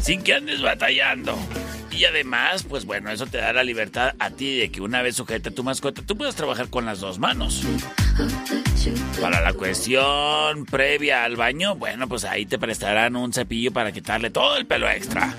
sin 0.00 0.22
que 0.22 0.34
andes 0.34 0.62
batallando. 0.62 1.36
Y 2.00 2.06
además, 2.06 2.64
pues 2.66 2.86
bueno, 2.86 3.10
eso 3.10 3.26
te 3.26 3.36
da 3.36 3.52
la 3.52 3.62
libertad 3.62 4.14
a 4.18 4.30
ti 4.30 4.56
de 4.56 4.70
que 4.70 4.80
una 4.80 5.02
vez 5.02 5.16
sujeta 5.16 5.50
tu 5.50 5.62
mascota, 5.62 6.00
tú 6.00 6.16
puedas 6.16 6.34
trabajar 6.34 6.70
con 6.70 6.86
las 6.86 6.98
dos 7.00 7.18
manos. 7.18 7.62
Para 9.20 9.42
la 9.42 9.52
cuestión 9.52 10.64
previa 10.64 11.24
al 11.24 11.36
baño, 11.36 11.74
bueno, 11.74 12.08
pues 12.08 12.24
ahí 12.24 12.46
te 12.46 12.58
prestarán 12.58 13.16
un 13.16 13.34
cepillo 13.34 13.70
para 13.70 13.92
quitarle 13.92 14.30
todo 14.30 14.56
el 14.56 14.64
pelo 14.64 14.88
extra. 14.88 15.34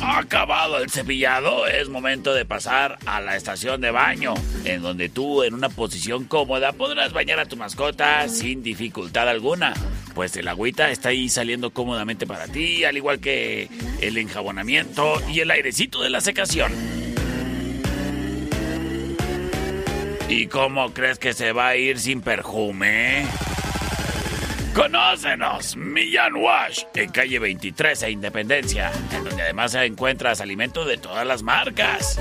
Acabado 0.00 0.78
el 0.78 0.88
cepillado, 0.88 1.66
es 1.66 1.88
momento 1.88 2.32
de 2.32 2.44
pasar 2.44 2.98
a 3.06 3.20
la 3.20 3.34
estación 3.34 3.80
de 3.80 3.90
baño, 3.90 4.34
en 4.64 4.82
donde 4.82 5.08
tú 5.08 5.42
en 5.42 5.52
una 5.52 5.68
posición 5.68 6.26
cómoda 6.26 6.72
podrás 6.72 7.12
bañar 7.12 7.40
a 7.40 7.46
tu 7.46 7.56
mascota 7.56 8.28
sin 8.28 8.62
dificultad 8.62 9.28
alguna. 9.28 9.74
Pues 10.14 10.36
el 10.36 10.48
agüita 10.48 10.90
está 10.90 11.10
ahí 11.10 11.28
saliendo 11.28 11.70
cómodamente 11.70 12.26
para 12.26 12.46
ti, 12.46 12.84
al 12.84 12.96
igual 12.96 13.20
que 13.20 13.68
el 14.00 14.18
enjabonamiento 14.18 15.20
y 15.28 15.40
el 15.40 15.50
airecito 15.50 16.02
de 16.02 16.10
la 16.10 16.20
secación. 16.20 16.72
¿Y 20.28 20.46
cómo 20.46 20.92
crees 20.92 21.18
que 21.18 21.32
se 21.32 21.52
va 21.52 21.68
a 21.68 21.76
ir 21.76 21.98
sin 21.98 22.20
perfume? 22.22 23.26
Conócenos, 24.74 25.76
Millán 25.76 26.36
Wash, 26.36 26.84
en 26.94 27.10
calle 27.10 27.38
23 27.38 28.02
e 28.04 28.10
Independencia, 28.10 28.90
en 29.14 29.24
donde 29.24 29.42
además 29.42 29.74
encuentras 29.74 30.40
alimentos 30.40 30.86
de 30.86 30.96
todas 30.96 31.26
las 31.26 31.42
marcas, 31.42 32.18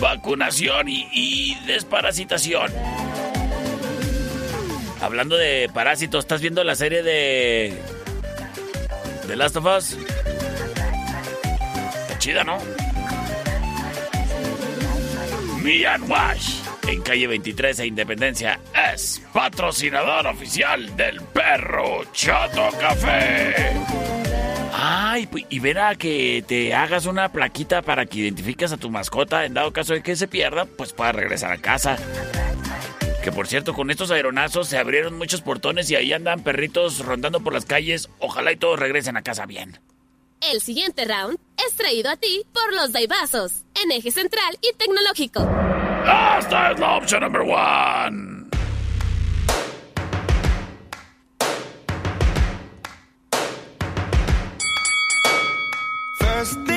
vacunación 0.00 0.88
y 0.88 1.56
desparasitación. 1.66 2.72
Hablando 5.02 5.36
de 5.36 5.68
parásitos, 5.74 6.24
¿estás 6.24 6.40
viendo 6.40 6.62
la 6.64 6.74
serie 6.76 7.02
de 7.02 7.74
The 9.26 9.36
Last 9.36 9.56
of 9.56 9.66
Us. 9.66 9.96
Chida, 12.18 12.44
¿no? 12.44 12.58
Mian 15.60 16.08
Wash, 16.08 16.60
en 16.88 17.02
calle 17.02 17.26
23 17.26 17.80
e 17.80 17.86
Independencia, 17.86 18.60
es 18.94 19.20
patrocinador 19.32 20.26
oficial 20.28 20.96
del 20.96 21.20
perro 21.20 22.04
Chato 22.12 22.68
Café. 22.78 23.54
Ay, 24.74 25.26
pu- 25.26 25.46
y 25.48 25.58
verá 25.58 25.94
que 25.96 26.44
te 26.46 26.74
hagas 26.74 27.06
una 27.06 27.30
plaquita 27.30 27.82
para 27.82 28.06
que 28.06 28.18
identifiques 28.20 28.70
a 28.72 28.76
tu 28.76 28.88
mascota 28.90 29.44
en 29.44 29.54
dado 29.54 29.72
caso 29.72 29.94
de 29.94 30.02
que 30.02 30.14
se 30.16 30.28
pierda, 30.28 30.64
pues 30.64 30.92
pueda 30.92 31.10
regresar 31.12 31.52
a 31.52 31.58
casa. 31.58 31.96
Que 33.22 33.30
por 33.30 33.46
cierto, 33.46 33.72
con 33.72 33.90
estos 33.90 34.10
aeronazos 34.10 34.68
se 34.68 34.78
abrieron 34.78 35.16
muchos 35.16 35.42
portones 35.42 35.88
y 35.90 35.94
ahí 35.94 36.12
andan 36.12 36.42
perritos 36.42 36.98
rondando 37.04 37.40
por 37.40 37.52
las 37.52 37.64
calles. 37.64 38.10
Ojalá 38.18 38.50
y 38.50 38.56
todos 38.56 38.78
regresen 38.80 39.16
a 39.16 39.22
casa 39.22 39.46
bien. 39.46 39.78
El 40.40 40.60
siguiente 40.60 41.04
round 41.04 41.38
es 41.56 41.76
traído 41.76 42.10
a 42.10 42.16
ti 42.16 42.44
por 42.52 42.74
los 42.74 42.90
Daibazos, 42.90 43.62
en 43.80 43.92
eje 43.92 44.10
central 44.10 44.58
y 44.60 44.76
tecnológico. 44.76 45.48
Esta 46.38 46.72
es 46.72 46.80
la 46.80 46.96
opción 46.96 47.22
number 47.22 47.42
one. 47.42 48.42
First 56.18 56.54
things 56.54 56.66
first, 56.66 56.71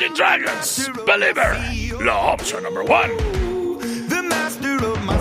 Es 0.00 0.06
Imagine 0.06 0.16
Dragons, 0.16 0.88
Believer, 1.04 1.54
la 2.02 2.32
opción 2.32 2.62
number 2.62 2.82
one. 2.82 3.10
the 4.08 4.22
master 4.22 4.82
of 4.86 5.04
my 5.04 5.18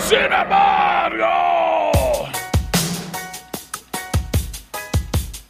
Sin 0.00 0.30
embargo, 0.30 2.28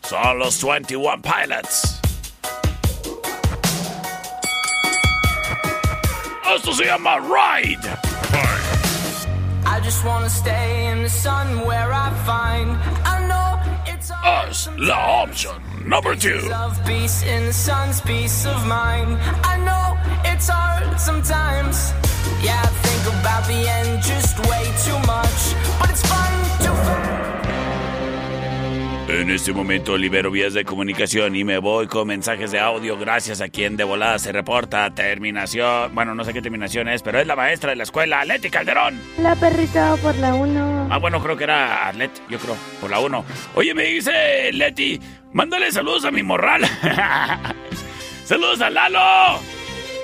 son 0.02 0.38
los 0.38 0.60
21 0.60 1.22
Pilots. 1.22 2.00
Esto 6.46 6.72
se 6.72 6.84
llama 6.84 7.18
Ride. 7.18 7.84
I 9.66 9.80
just 9.82 10.04
wanna 10.04 10.30
stay 10.30 10.86
in 10.86 11.02
the 11.02 11.08
sun 11.08 11.64
where 11.66 11.92
I 11.92 12.10
find 12.24 12.78
I 13.04 13.26
know 13.26 13.37
it's 14.10 14.64
the 14.66 14.94
option 14.94 15.52
number 15.86 16.14
two. 16.14 16.40
peace 16.86 17.22
in 17.22 17.46
the 17.46 17.52
sun's 17.52 18.00
peace 18.00 18.46
of 18.46 18.66
mind. 18.66 19.18
I 19.44 19.56
know 19.58 19.96
it's 20.24 20.48
hard 20.48 20.98
sometimes. 21.00 21.92
Yeah, 22.42 22.60
I 22.62 22.66
think 22.66 23.20
about 23.20 23.46
the 23.46 23.68
end 23.68 24.02
just 24.02 24.38
way 24.48 24.64
too 24.84 24.98
much. 25.06 25.54
But 25.78 25.90
it's 25.90 26.02
En 29.08 29.30
este 29.30 29.54
momento 29.54 29.96
libero 29.96 30.30
vías 30.30 30.52
de 30.52 30.66
comunicación 30.66 31.34
y 31.34 31.42
me 31.42 31.56
voy 31.56 31.86
con 31.86 32.08
mensajes 32.08 32.50
de 32.50 32.58
audio 32.58 32.98
gracias 32.98 33.40
a 33.40 33.48
quien 33.48 33.74
de 33.74 33.84
volada 33.84 34.18
se 34.18 34.32
reporta. 34.32 34.90
Terminación, 34.94 35.94
bueno, 35.94 36.14
no 36.14 36.24
sé 36.24 36.34
qué 36.34 36.42
terminación 36.42 36.88
es, 36.88 37.02
pero 37.02 37.18
es 37.18 37.26
la 37.26 37.34
maestra 37.34 37.70
de 37.70 37.76
la 37.76 37.84
escuela, 37.84 38.22
Leti 38.26 38.50
Calderón. 38.50 39.00
La 39.18 39.34
perrita 39.34 39.96
por 39.96 40.14
la 40.16 40.34
1. 40.34 40.88
Ah, 40.90 40.98
bueno, 40.98 41.22
creo 41.22 41.38
que 41.38 41.44
era 41.44 41.88
Arlet, 41.88 42.10
yo 42.28 42.38
creo, 42.38 42.54
por 42.82 42.90
la 42.90 43.00
1. 43.00 43.24
Oye, 43.54 43.72
me 43.72 43.84
dice 43.84 44.52
Leti, 44.52 45.00
mándale 45.32 45.72
saludos 45.72 46.04
a 46.04 46.10
mi 46.10 46.22
morral. 46.22 46.66
saludos 48.24 48.60
a 48.60 48.68
Lalo. 48.68 49.40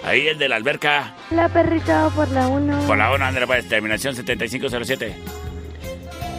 Ahí 0.03 0.29
el 0.29 0.39
de 0.39 0.49
la 0.49 0.57
alberca. 0.57 1.15
La 1.31 1.51
perrita 1.51 2.09
por 2.09 2.31
la 2.31 2.49
1. 2.49 2.87
Por 2.87 2.97
la 2.97 3.13
1, 3.13 3.23
Andrea, 3.23 3.47
pues, 3.47 3.69
terminación 3.69 4.17
7507. 4.17 5.44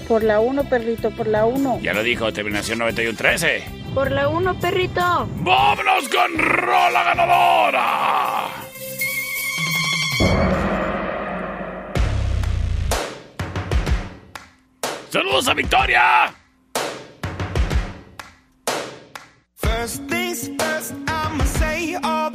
Por 0.07 0.23
la 0.23 0.39
1, 0.39 0.69
perrito, 0.69 1.09
por 1.11 1.27
la 1.27 1.45
1. 1.45 1.79
Ya 1.81 1.93
lo 1.93 2.03
dijo, 2.03 2.31
terminación 2.31 2.77
9113. 2.79 3.63
Por 3.93 4.11
la 4.11 4.27
1, 4.27 4.59
perrito. 4.59 5.27
¡Vámonos 5.37 6.09
con 6.09 6.37
Rola 6.37 7.03
Ganadora! 7.03 8.47
¡Saludos 15.09 15.47
a 15.47 15.53
Victoria! 15.53 16.35
First 19.55 20.03
things 20.09 20.49
first, 20.59 20.93
I'ma 21.07 21.45
say 21.45 21.95
all 22.03 22.34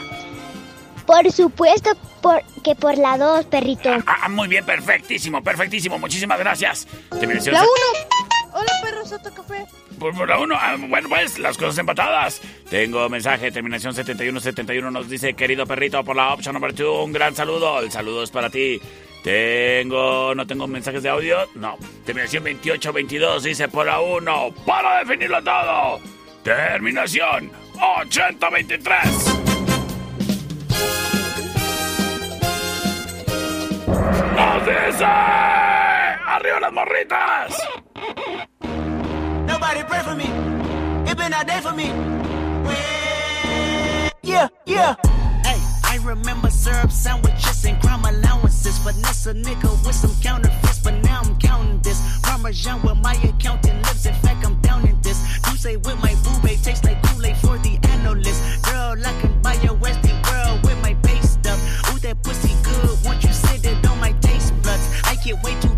Por 1.05 1.30
supuesto 1.34 1.89
por, 2.21 2.41
que 2.63 2.76
por 2.76 2.97
la 2.97 3.17
2, 3.17 3.45
perrito. 3.47 3.89
Ah, 4.07 4.30
muy 4.30 4.47
bien, 4.47 4.63
perfectísimo, 4.65 5.43
perfectísimo. 5.43 5.99
Muchísimas 5.99 6.39
gracias. 6.39 6.88
Terminación 7.19 7.55
La 7.55 7.59
se- 7.61 7.65
1. 7.65 8.22
Hola, 8.54 8.72
perro 8.84 9.06
Soto 9.06 9.34
Café. 9.34 9.66
Por, 9.99 10.16
por 10.16 10.30
la 10.30 10.38
uno, 10.38 10.56
ah, 10.60 10.76
bueno, 10.78 11.10
pues 11.10 11.39
las 11.39 11.58
cosas 11.58 11.78
empatadas. 11.80 12.39
Tengo 12.70 13.10
mensaje, 13.10 13.51
terminación 13.51 13.95
7171 13.95 14.91
nos 14.91 15.10
dice, 15.10 15.34
querido 15.34 15.66
perrito, 15.66 16.04
por 16.04 16.16
la 16.16 16.34
opción 16.34 16.54
número 16.54 16.74
2, 16.74 17.06
un 17.06 17.14
gran 17.14 17.36
saludo. 17.36 17.80
El 17.80 17.91
saludo 17.91 18.24
es 18.24 18.30
para 18.30 18.49
ti. 18.49 18.80
Tengo, 19.24 20.36
no 20.36 20.45
tengo 20.45 20.68
mensajes 20.68 21.01
de 21.01 21.10
audio, 21.10 21.38
no. 21.56 21.78
Terminación 22.06 22.43
2822 22.43 23.43
dice, 23.43 23.68
por 23.70 23.86
la 23.88 24.01
1, 24.01 24.54
para 24.66 24.99
definirlo 24.99 25.41
todo. 25.43 25.99
Terminación 26.43 27.51
8023. 27.80 28.99
Nos 34.36 34.66
dice, 34.66 35.06
arriba 35.06 36.60
las 36.60 36.74
morritas. 36.74 37.83
Nobody 39.74 39.89
pray 39.89 40.03
for 40.03 40.15
me. 40.15 40.26
It 41.09 41.17
been 41.17 41.34
a 41.34 41.43
day 41.43 41.59
for 41.59 41.71
me. 41.74 41.88
Yeah, 44.21 44.47
yeah. 44.67 44.95
Hey, 45.43 45.59
I 45.84 45.99
remember 46.03 46.51
syrup 46.51 46.91
sandwiches 46.91 47.65
and 47.65 47.82
crime 47.82 48.05
allowances. 48.05 48.78
Finesse 48.78 49.26
a 49.26 49.34
nigga 49.34 49.71
with 49.84 49.95
some 49.95 50.13
counterfeits, 50.21 50.78
but 50.84 50.93
now 51.03 51.21
I'm 51.24 51.39
counting 51.39 51.80
this. 51.80 51.99
Parmesan 52.21 52.84
where 52.84 52.93
my 52.93 53.15
accountant 53.15 53.82
lives. 53.82 54.05
In 54.05 54.13
fact, 54.13 54.45
I'm 54.45 54.61
down 54.61 54.88
in 54.88 55.01
this. 55.01 55.19
You 55.49 55.57
say 55.57 55.78
with 55.78 55.97
my 55.99 56.13
boo 56.24 56.47
tastes 56.49 56.84
like 56.84 57.01
Kool-Aid 57.07 57.38
for 57.38 57.57
the 57.57 57.80
analyst. 57.89 58.63
Girl, 58.65 58.95
I 59.03 59.21
can 59.21 59.41
buy 59.41 59.55
your 59.55 59.76
Westie 59.78 60.13
world 60.30 60.61
with 60.65 60.80
my 60.84 60.93
base 61.01 61.32
stuff. 61.32 61.59
Ooh, 61.91 61.99
that 61.99 62.21
pussy 62.21 62.53
good. 62.61 63.03
Once 63.03 63.24
you 63.24 63.34
sit 63.34 63.65
it 63.65 63.84
on 63.88 63.99
my 63.99 64.11
taste 64.21 64.53
buds, 64.61 64.88
I 65.03 65.15
get 65.15 65.41
way 65.41 65.59
too 65.61 65.72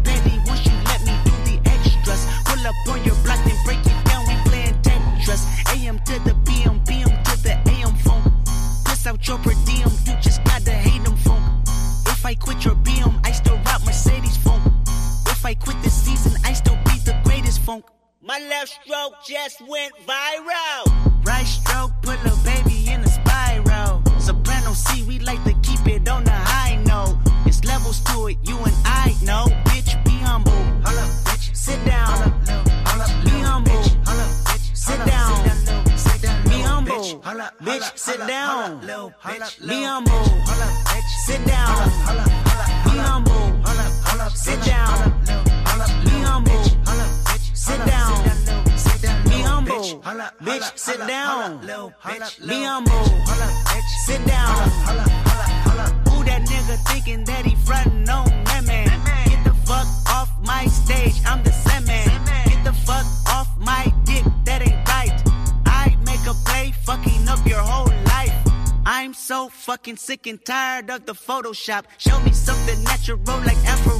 left 18.65 18.83
stroke 18.83 19.13
just 19.23 19.61
went 19.67 19.93
viral. 20.07 21.25
Right 21.25 21.45
stroke 21.45 21.91
put 22.01 22.17
a 22.25 22.35
baby 22.43 22.89
in 22.89 23.01
a 23.01 23.07
spiral. 23.07 24.01
Soprano 24.19 24.73
C, 24.73 25.03
we 25.03 25.19
like 25.19 25.43
to 25.43 25.53
keep 25.61 25.85
it 25.87 26.07
on 26.09 26.23
the 26.23 26.31
high 26.31 26.75
note. 26.83 27.17
It's 27.45 27.63
levels 27.63 28.01
to 28.05 28.27
it, 28.27 28.37
you 28.43 28.57
and 28.57 28.75
I 28.83 29.15
know. 29.21 29.45
Bitch, 29.65 30.03
be 30.05 30.11
humble. 30.11 30.51
Hold 30.51 30.97
up, 30.97 31.11
bitch. 31.25 31.55
Sit 31.55 31.85
down. 31.85 32.41
Be 33.23 33.31
humble. 33.49 33.83
Sit 34.73 35.05
down. 35.05 35.53
Be 36.49 36.61
humble. 36.61 37.21
Bitch, 37.61 37.97
sit 37.97 38.19
down. 38.27 38.79
Be 38.81 39.83
humble. 39.83 40.25
Sit 41.25 41.45
down. 41.45 41.89
Be 42.85 42.97
humble. 42.97 43.45
Sit 44.33 44.63
down. 44.63 45.21
Be 46.05 46.17
humble. 46.25 46.63
Sit 47.53 47.85
down. 47.85 48.04
Bitch, 50.45 50.77
sit 50.77 50.99
down. 51.07 51.59
Be 51.61 52.63
humble. 52.63 53.05
Sit 54.05 54.23
down. 54.27 54.69
Who 56.09 56.23
that 56.23 56.43
nigga 56.43 56.77
thinking 56.91 57.23
that 57.23 57.45
he 57.45 57.55
frontin' 57.55 58.07
on 58.07 58.27
that 58.45 58.63
man? 58.63 58.85
Get 59.27 59.43
the 59.43 59.53
fuck 59.65 59.87
off 60.07 60.29
my 60.43 60.67
stage, 60.67 61.15
I'm 61.25 61.41
the 61.43 61.51
Sandman. 61.51 62.05
Get 62.45 62.63
the 62.63 62.73
fuck 62.73 63.05
off 63.27 63.49
my 63.57 63.91
dick, 64.03 64.23
that 64.45 64.61
ain't 64.61 64.87
right. 64.87 65.19
I 65.65 65.97
make 66.05 66.23
a 66.27 66.35
play, 66.45 66.73
fucking 66.83 67.27
up 67.27 67.43
your 67.47 67.61
whole 67.61 67.91
life. 68.05 68.33
I'm 68.85 69.15
so 69.15 69.49
fucking 69.49 69.97
sick 69.97 70.27
and 70.27 70.43
tired 70.45 70.91
of 70.91 71.07
the 71.07 71.13
Photoshop. 71.15 71.85
Show 71.97 72.19
me 72.19 72.31
something 72.31 72.83
natural 72.83 73.17
like 73.41 73.57
Afro 73.65 73.97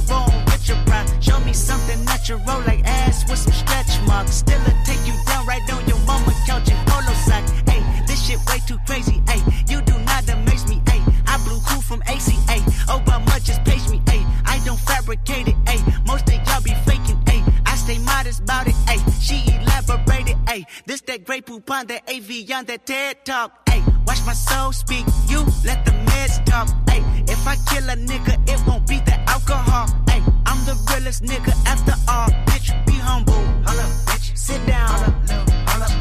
Show 0.66 1.38
me 1.40 1.52
something 1.52 2.04
natural, 2.04 2.40
like 2.66 2.84
ass 2.84 3.28
with 3.30 3.38
some 3.38 3.52
stretch 3.52 4.00
marks. 4.04 4.34
Still 4.34 4.60
a 4.62 4.84
take 4.84 4.98
you 5.06 5.14
down 5.24 5.46
right 5.46 5.62
on 5.72 5.86
your 5.86 5.98
mama 6.00 6.32
couch 6.44 6.68
in 6.68 6.76
polo 6.86 7.14
sack. 7.14 7.48
Hey, 7.68 7.82
this 8.08 8.26
shit 8.26 8.38
way 8.46 8.58
too 8.66 8.76
crazy. 8.84 9.22
Hey, 9.28 9.40
you 9.68 9.80
do 9.82 9.96
not 10.00 10.28
amaze 10.28 10.66
me. 10.68 10.82
Hey, 10.88 11.00
I 11.28 11.38
blew 11.44 11.60
cool 11.68 11.82
from 11.82 12.02
ACA. 12.02 12.58
Oh, 12.88 13.00
but 13.06 13.20
much 13.26 13.44
just 13.44 13.62
pace 13.64 13.88
me. 13.90 14.02
Hey, 14.08 14.26
I 14.44 14.60
don't 14.64 14.80
fabricate 14.80 15.46
it. 15.46 15.56
Hey, 15.68 15.78
most 16.04 16.28
of 16.28 16.34
y'all 16.34 16.60
be 16.60 16.74
faking. 16.84 17.22
Hey, 17.28 17.44
I 17.64 17.76
stay 17.76 17.98
modest 17.98 18.40
about 18.40 18.66
it. 18.66 18.74
Hey, 18.88 18.98
she 19.20 19.44
elaborated. 19.54 20.36
Hey, 20.48 20.66
this 20.84 21.00
that 21.02 21.24
great 21.24 21.46
poupon, 21.46 21.86
that 21.86 22.02
AV 22.10 22.50
on 22.52 22.64
that 22.64 22.84
TED 22.86 23.24
talk. 23.24 23.65
Watch 24.06 24.24
my 24.24 24.32
soul 24.32 24.72
speak. 24.72 25.04
You 25.28 25.40
let 25.64 25.84
the 25.84 25.92
meds 26.06 26.44
talk. 26.44 26.68
Ay, 26.88 27.02
if 27.28 27.46
I 27.46 27.56
kill 27.68 27.88
a 27.90 27.96
nigga, 27.96 28.34
it 28.48 28.60
won't 28.66 28.86
be 28.86 28.98
the 29.00 29.18
alcohol. 29.28 29.86
Ay, 30.08 30.22
I'm 30.46 30.64
the 30.64 30.74
realest 30.90 31.22
nigga 31.24 31.52
after 31.66 31.94
all. 32.08 32.28
Bitch, 32.46 32.68
be 32.86 32.92
humble. 32.92 33.34
Hold 33.34 33.80
up, 33.80 33.90
bitch. 34.06 34.36
Sit 34.36 34.64
down. 34.66 35.22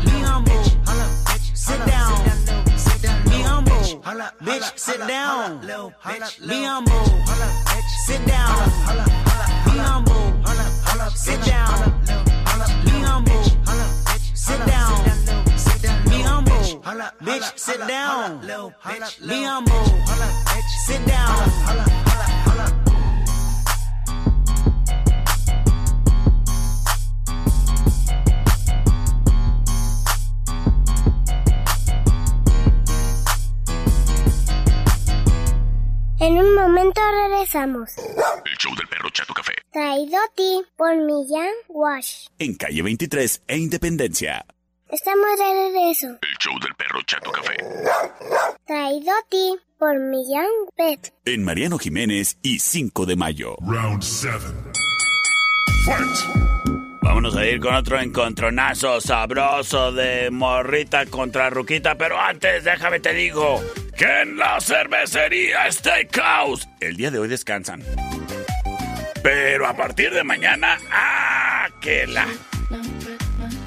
Be 0.06 0.12
humble. 0.22 0.54
Bitch, 0.54 1.58
Sit 1.58 1.86
down. 1.86 2.12
Be 3.26 3.42
humble. 3.42 3.74
Bitch, 4.46 4.78
sit 4.78 5.00
down. 5.08 5.62
Be 5.62 6.64
humble. 6.64 7.12
Bitch, 7.26 7.90
sit 8.06 8.26
down. 8.28 8.80
Be 9.66 9.78
humble. 9.78 10.26
Sit 11.16 11.42
down. 11.46 12.02
Be 12.86 12.92
humble. 12.92 13.44
Sit 14.36 14.66
down. 14.68 15.25
Humble. 16.86 17.10
Bitch, 17.20 17.58
sit 17.58 17.80
down. 17.88 18.42
Be 18.42 19.42
humble. 19.42 19.86
Sit 20.86 21.04
down. 21.08 21.50
En 36.20 36.38
un 36.38 36.54
momento 36.54 37.02
regresamos. 37.12 37.98
El 37.98 38.58
show 38.60 38.76
del 38.76 38.88
perro 38.88 39.10
Chato 39.12 39.34
Café. 39.34 39.54
Traído 39.72 40.18
a 40.18 40.34
ti 40.36 40.62
por 40.78 40.96
Millán 40.98 41.50
Wash. 41.68 42.28
En 42.38 42.54
calle 42.54 42.84
23 42.84 43.42
e 43.48 43.58
Independencia. 43.58 44.46
Estamos 44.92 45.26
de 45.40 45.46
regreso. 45.68 46.08
El 46.22 46.38
show 46.40 46.54
del 46.60 46.76
perro 46.76 47.02
Chato 47.08 47.32
Café. 47.32 47.56
Traído 48.68 49.12
a 49.12 49.30
ti 49.30 49.56
por 49.80 50.00
Millán 50.00 50.46
Pet. 50.78 51.12
En 51.26 51.44
Mariano 51.44 51.80
Jiménez 51.80 52.38
y 52.44 52.60
5 52.60 53.08
de 53.08 53.16
mayo. 53.16 53.56
Round 53.62 54.04
7. 54.04 54.38
Fight! 55.86 56.76
Vámonos 57.02 57.36
a 57.36 57.46
ir 57.46 57.60
con 57.60 57.74
otro 57.74 58.00
encontronazo 58.00 59.02
sabroso 59.02 59.92
de 59.92 60.30
morrita 60.30 61.08
contra 61.08 61.50
ruquita, 61.50 61.96
pero 61.96 62.20
antes 62.20 62.64
déjame 62.64 63.00
te 63.00 63.14
digo 63.14 63.62
que 63.98 64.22
en 64.22 64.38
la 64.38 64.60
cervecería 64.62 65.72
Steakhouse 65.72 66.68
el 66.80 66.96
día 66.96 67.10
de 67.10 67.20
hoy 67.20 67.28
descansan. 67.28 67.84
Pero 69.24 69.66
a 69.66 69.76
partir 69.76 70.14
de 70.14 70.24
mañana, 70.24 70.78
¡ah, 70.92 71.68
que 71.82 72.06
la! 72.06 72.28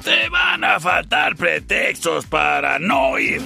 Te 0.03 0.29
van 0.29 0.63
a 0.63 0.79
faltar 0.79 1.35
pretextos 1.35 2.25
para 2.25 2.79
no 2.79 3.19
ir. 3.19 3.41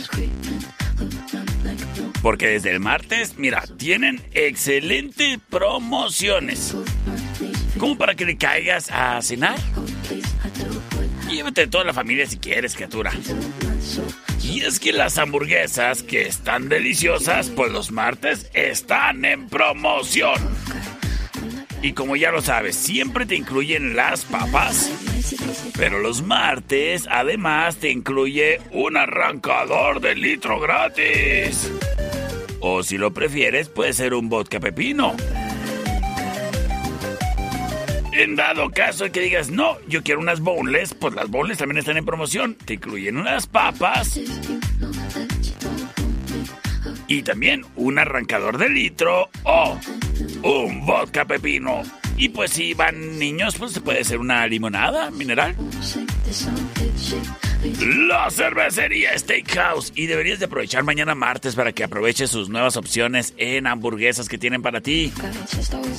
Porque 2.22 2.48
desde 2.48 2.72
el 2.72 2.80
martes, 2.80 3.38
mira, 3.38 3.64
tienen 3.78 4.22
excelentes 4.32 5.40
promociones. 5.50 6.76
Como 7.78 7.98
para 7.98 8.16
que 8.16 8.26
le 8.26 8.38
caigas 8.38 8.90
a 8.92 9.22
cenar. 9.22 9.58
Llévate 11.30 11.68
toda 11.68 11.84
la 11.84 11.94
familia 11.94 12.26
si 12.28 12.38
quieres, 12.38 12.76
criatura. 12.76 13.12
Y 14.44 14.62
es 14.62 14.80
que 14.80 14.94
las 14.94 15.18
hamburguesas, 15.18 16.04
que 16.04 16.28
están 16.28 16.70
deliciosas, 16.70 17.50
pues 17.50 17.72
los 17.72 17.92
martes 17.92 18.50
están 18.54 19.26
en 19.26 19.50
promoción. 19.50 20.36
Y 21.84 21.92
como 21.92 22.16
ya 22.16 22.32
lo 22.32 22.42
sabes, 22.42 22.78
siempre 22.78 23.26
te 23.26 23.36
incluyen 23.36 23.94
las 23.94 24.24
papas. 24.24 24.90
Pero 25.78 26.00
los 26.00 26.22
martes, 26.22 27.06
además, 27.12 27.76
te 27.76 27.92
incluye 27.92 28.62
un 28.72 28.96
arrancador 28.96 30.00
de 30.00 30.16
litro 30.16 30.62
gratis. 30.62 31.70
O 32.62 32.84
si 32.84 32.98
lo 32.98 33.14
prefieres, 33.14 33.68
puede 33.68 33.92
ser 33.92 34.14
un 34.14 34.30
vodka 34.30 34.62
pepino. 34.62 35.14
En 38.14 38.38
dado 38.38 38.70
caso 38.70 39.12
que 39.12 39.20
digas, 39.20 39.50
no, 39.50 39.76
yo 39.86 40.04
quiero 40.04 40.22
unas 40.22 40.40
boneless, 40.40 40.94
pues 40.94 41.14
las 41.14 41.30
boneless 41.30 41.58
también 41.58 41.80
están 41.80 41.98
en 41.98 42.06
promoción. 42.06 42.56
Te 42.56 42.76
incluyen 42.76 43.18
unas 43.18 43.46
papas. 43.46 44.22
Y 47.08 47.24
también 47.24 47.66
un 47.76 48.00
arrancador 48.00 48.58
de 48.58 48.70
litro 48.70 49.30
o 49.44 49.78
un 50.44 50.86
vodka 50.86 51.26
pepino. 51.26 51.84
Y 52.16 52.30
pues 52.30 52.52
si 52.52 52.74
van 52.74 53.18
niños, 53.18 53.56
pues 53.58 53.72
se 53.72 53.82
puede 53.82 54.02
hacer 54.02 54.20
una 54.20 54.46
limonada 54.46 55.10
mineral. 55.10 55.56
La 58.08 58.30
cervecería 58.30 59.18
Steakhouse. 59.18 59.92
Y 59.96 60.06
deberías 60.06 60.38
de 60.40 60.46
aprovechar 60.46 60.84
mañana 60.84 61.16
martes 61.16 61.56
para 61.56 61.72
que 61.72 61.84
aproveches 61.84 62.30
sus 62.30 62.50
nuevas 62.50 62.78
opciones 62.78 63.34
en 63.38 63.66
hamburguesas 63.68 64.30
que 64.30 64.38
tienen 64.38 64.62
para 64.62 64.82
ti. 64.82 65.12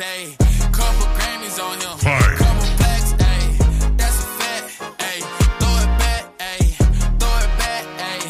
Ayy, 0.00 0.36
couple 0.72 1.06
Grammys 1.16 1.58
on 1.62 1.78
him, 1.78 1.98
couple 2.36 2.68
plaques, 2.78 3.12
ayy, 3.12 3.96
that's 3.96 4.18
a 4.18 4.26
fact, 4.38 4.66
ayy, 4.98 5.22
throw 5.60 5.74
it 5.84 5.92
back, 5.98 6.24
ayy, 6.38 6.74
throw 7.18 7.36
it 7.38 7.52
back, 7.58 7.84
ayy, 7.98 8.22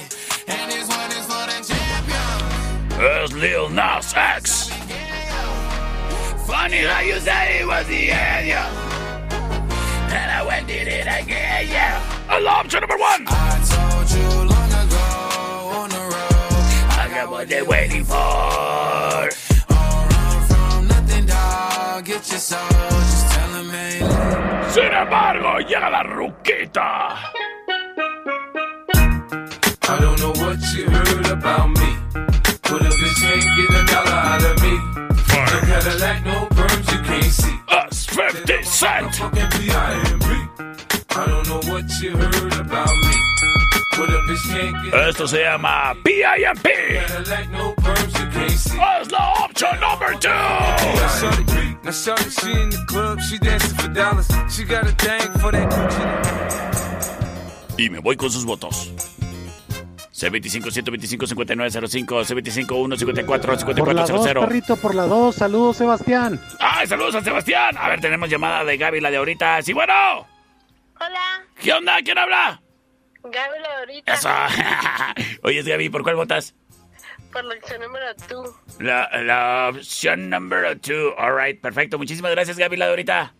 and 0.49 0.71
this 0.71 0.89
one 0.89 1.11
is 1.13 1.25
for 1.25 1.45
the 1.49 1.59
champion. 1.65 3.01
Es 3.01 3.33
Lil 3.33 3.69
Nas 3.71 4.13
X. 4.15 4.71
Funny 6.47 6.85
how 6.85 7.01
you 7.01 7.19
say 7.21 7.61
it 7.61 7.67
was 7.67 7.87
the 7.87 8.11
end, 8.11 8.47
yeah. 8.47 8.69
And 10.13 10.31
I 10.31 10.45
went 10.47 10.67
did 10.67 10.87
it 10.87 11.07
again, 11.07 11.69
yeah. 11.69 12.39
Alarm 12.39 12.69
to 12.69 12.81
number 12.81 12.97
one. 12.97 13.25
I 13.27 13.59
told 13.73 14.11
you 14.11 14.29
long 14.49 14.71
ago 14.85 15.07
on 15.81 15.89
the 15.91 15.97
road, 15.97 16.99
I 16.99 17.09
got 17.11 17.31
what 17.31 17.49
they're 17.49 17.65
waiting 17.65 18.05
for. 18.05 19.44
Sin 24.75 24.93
embargo, 24.93 25.59
llega 25.61 25.91
la 25.91 26.03
ruquita. 26.03 27.33
I 29.87 29.99
don't 30.01 30.19
know 30.19 30.33
what 30.33 30.59
you 30.75 30.89
heard 30.89 31.27
about 31.27 31.69
me. 31.69 31.99
But 32.63 32.81
a 32.81 32.89
bitch 32.89 33.21
can't 33.21 33.45
get 33.57 33.71
a 33.71 33.85
dollar 33.85 34.11
out 34.11 34.43
of 34.43 34.63
me. 34.63 34.75
No 35.53 35.61
Cadillac, 35.61 36.25
no 36.25 36.47
perms, 36.47 36.93
you 36.93 37.03
can't 37.03 37.25
see. 37.25 37.61
Us 37.69 38.07
50 38.07 38.63
Cent. 38.65 39.15
Fucking 39.15 39.51
B.I.M.B. 39.51 40.27
I 41.11 41.27
don't 41.27 41.47
know 41.47 41.61
what 41.73 42.01
you 42.01 42.17
heard 42.17 42.55
about 42.59 42.97
me. 42.97 43.34
Esto 45.09 45.27
se 45.29 45.43
llama 45.43 45.95
PIMP. 46.03 46.67
Es 46.67 47.11
la 49.11 49.33
opción 49.45 49.79
number 49.81 50.19
two. 50.19 50.29
Now 50.31 51.09
shorty, 51.21 51.77
now 51.83 51.93
shorty, 51.93 52.31
she 52.31 52.51
in 52.51 52.71
the 52.71 52.85
club, 52.87 53.21
she 53.21 53.39
dancing 53.39 53.77
for 53.77 53.89
dollars. 53.93 54.27
She 54.51 54.65
got 54.65 54.85
a 54.85 54.93
thing 54.97 55.31
for 55.41 55.53
that 55.53 55.69
Gucci. 55.71 56.03
Y 57.77 57.91
me 57.91 57.99
voy 58.01 58.17
con 58.17 58.31
sus 58.31 58.45
votos. 58.45 58.93
C25 60.13 60.71
125 60.71 61.27
5905 61.27 62.25
C25 62.25 62.87
154 62.87 63.57
Por 63.77 63.93
la 63.95 64.03
dos, 64.03 64.11
5400 64.11 64.45
perrito, 64.47 64.77
por 64.77 64.95
la 64.95 65.07
dos. 65.07 65.35
Saludos, 65.35 65.77
Sebastián. 65.77 66.41
¡Ay, 66.61 66.87
saludos 66.87 67.17
a 67.17 67.21
Sebastián! 67.23 67.77
A 67.77 67.89
ver, 67.89 68.01
tenemos 68.01 68.31
llamada 68.31 68.63
de 68.65 68.77
Gaby, 68.77 69.01
la 69.01 69.11
de 69.11 69.17
ahorita. 69.17 69.61
¡Sí, 69.63 69.73
bueno! 69.73 69.93
Hola, 71.01 71.43
¿Qué 71.61 71.73
onda? 71.73 71.97
¿Quién 72.05 72.17
habla? 72.19 72.61
Gaby 73.25 73.59
la 73.61 73.79
ahorita. 73.79 74.15
Eso. 74.15 74.29
Oye, 75.43 75.63
Gaby, 75.63 75.89
¿por 75.89 76.03
cuál 76.03 76.17
votas? 76.17 76.55
Por 77.33 77.45
la 77.45 77.55
opción 77.55 77.81
número 77.81 78.07
2. 78.29 78.51
La, 78.81 79.11
la 79.23 79.71
opción 79.71 80.31
número 80.31 80.75
2. 80.75 81.15
All 81.17 81.37
right, 81.37 81.61
perfecto. 81.61 81.99
Muchísimas 81.99 82.31
gracias, 82.33 82.59
Gaby, 82.59 82.77
la 82.77 82.89
ahorita. 82.91 83.35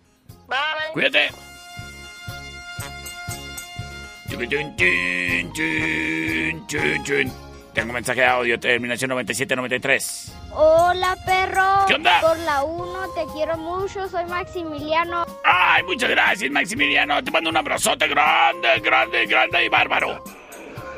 Bye. 0.49 0.93
Cuídate. 0.93 1.31
Chun, 4.29 5.53
chun, 6.67 7.05
chun. 7.05 7.44
Tengo 7.75 7.89
un 7.89 7.95
mensaje 7.95 8.21
de 8.21 8.27
audio, 8.27 8.61
terminación 8.61 9.09
9793. 9.09 10.33
Hola, 10.53 11.17
perro. 11.27 11.87
¿Qué 11.89 11.95
onda? 11.95 12.21
Por 12.21 12.39
la 12.39 12.63
1 12.63 13.09
te 13.17 13.25
quiero 13.33 13.57
mucho, 13.57 14.09
soy 14.09 14.25
Maximiliano. 14.27 15.27
Ay, 15.45 15.83
muchas 15.83 16.09
gracias, 16.09 16.53
Maximiliano. 16.53 17.23
Te 17.25 17.33
mando 17.33 17.51
un 17.51 17.57
abrazote 17.57 18.07
grande, 18.07 18.79
grande, 18.79 19.27
grande 19.27 19.65
y 19.65 19.69
bárbaro. 19.69 20.23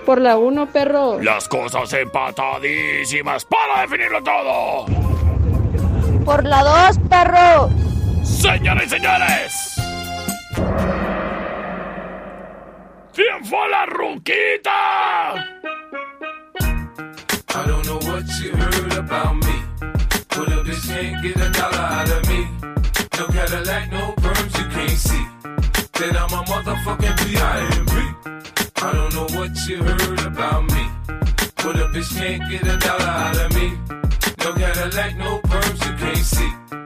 Por 0.05 0.21
la 0.21 0.37
1, 0.37 0.67
perro. 0.71 1.19
Las 1.23 1.49
cosas 1.49 1.91
empatadísimas 1.95 3.47
para 3.47 3.81
definirlo 3.81 4.23
todo. 4.23 4.85
Por 6.27 6.45
la 6.45 6.63
2, 6.93 6.99
perro. 7.09 7.71
Señoras 8.23 8.85
y 8.85 8.89
señores. 8.91 9.77
¿Quién 13.15 13.45
fue 13.47 13.67
la 13.71 13.87
ruquita? 13.87 14.73
I 17.57 17.67
don't 17.67 17.87
know 17.87 17.97
what 18.11 18.25
you 18.39 18.55
heard 18.55 18.93
about 18.99 19.35
me. 19.35 19.57
But 20.29 20.49
a 20.53 20.59
bitch 20.67 20.87
can't 20.89 21.23
get 21.23 21.37
a 21.37 21.49
dollar 21.49 21.87
out 21.99 22.11
of 22.11 22.29
me. 22.29 22.41
No 23.17 23.27
Cadillac, 23.29 23.91
no 23.91 24.13
perms 24.23 24.59
you 24.59 24.67
can't 24.77 24.99
see. 25.09 25.27
Then 25.99 26.17
I'm 26.19 26.33
a 26.39 26.43
motherfucking 26.53 27.17
P.I.M.P. 27.17 27.93
I 28.77 28.93
don't 28.93 29.15
know 29.15 29.39
what 29.39 29.57
you 29.67 29.83
heard 29.83 30.21
about 30.27 30.65
me. 30.65 30.85
But 31.57 31.77
a 31.77 31.87
bitch 31.95 32.15
can't 32.19 32.43
get 32.51 32.67
a 32.67 32.77
dollar 32.77 33.15
out 33.25 33.39
of 33.39 33.55
me. 33.55 33.69
No 34.45 34.53
Cadillac, 34.53 35.17
no 35.17 35.41
perms 35.41 35.81
you 35.87 35.97
can't 35.97 36.27
see. 36.35 36.86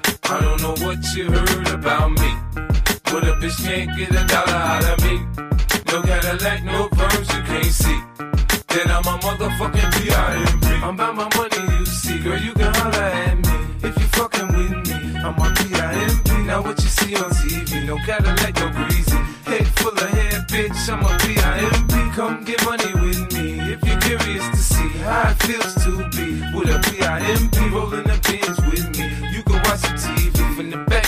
What 0.91 1.15
you 1.15 1.31
heard 1.31 1.69
about 1.69 2.11
me. 2.11 2.35
But 3.05 3.23
a 3.23 3.31
bitch 3.39 3.63
can't 3.63 3.97
get 3.97 4.11
a 4.11 4.27
dollar 4.27 4.51
out 4.51 4.83
of 4.83 4.99
me. 5.05 5.19
No 5.87 6.01
Cadillac, 6.01 6.65
no 6.65 6.89
perms 6.89 7.31
you 7.33 7.43
can't 7.47 7.63
see. 7.63 7.99
Then 8.67 8.91
I'm 8.91 9.07
a 9.07 9.15
motherfucking 9.23 9.89
P.I.M.P. 9.95 10.67
I'm 10.67 10.95
about 10.95 11.15
my 11.15 11.29
money, 11.37 11.79
you 11.79 11.85
see. 11.85 12.19
Girl, 12.19 12.37
you 12.37 12.51
can 12.51 12.73
holler 12.73 13.07
at 13.07 13.37
me. 13.37 13.87
If 13.87 13.97
you 13.97 14.07
fucking 14.19 14.47
with 14.47 14.71
me, 14.89 15.17
I'm 15.23 15.39
a 15.39 15.53
P.I.M.P. 15.55 16.43
Now 16.43 16.61
what 16.61 16.77
you 16.83 16.89
see 16.89 17.15
on 17.15 17.31
TV, 17.39 17.85
no 17.85 17.95
Cadillac, 17.99 18.53
no 18.59 18.69
greasy. 18.71 19.15
Head 19.45 19.67
full 19.79 19.93
of 19.93 20.09
hair, 20.09 20.45
bitch, 20.51 20.89
I'm 20.91 21.05
a 21.05 21.17
P.I.M.P. 21.19 22.15
Come 22.17 22.43
get 22.43 22.65
money 22.65 22.93
with 22.95 23.31
me 23.31 23.61
if 23.71 23.81
you're 23.85 24.01
curious 24.01 24.45
to 24.49 24.57
see 24.57 24.89
how 25.07 25.29
it 25.29 25.35
feels 25.43 25.73
to 25.85 26.09
be 26.09 26.41
with 26.53 26.67
a 26.67 26.79
P.I.M.P. 26.91 27.69
rolling 27.69 28.03
the 28.03 28.19
pins 28.27 28.59
with 28.67 28.91
me. 28.99 29.31
You 29.31 29.41
can 29.43 29.55
watch 29.63 29.83
the 29.83 29.95
TV 29.95 30.40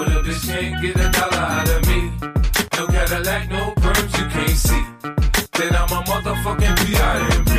But 0.00 0.08
a 0.12 0.22
bitch 0.22 0.46
can't 0.48 0.80
get 0.80 0.96
a 0.96 1.10
dollar 1.10 1.36
out 1.36 1.68
of 1.68 1.86
me. 1.86 2.00
No 2.78 2.86
Cadillac, 2.86 3.50
no 3.50 3.74
perms 3.82 4.12
you 4.18 4.26
can't 4.32 4.58
see. 4.66 4.82
Then 5.58 5.76
I'm 5.76 5.92
a 5.92 6.00
motherfucking 6.08 6.76
P.I.M.P. 6.86 7.52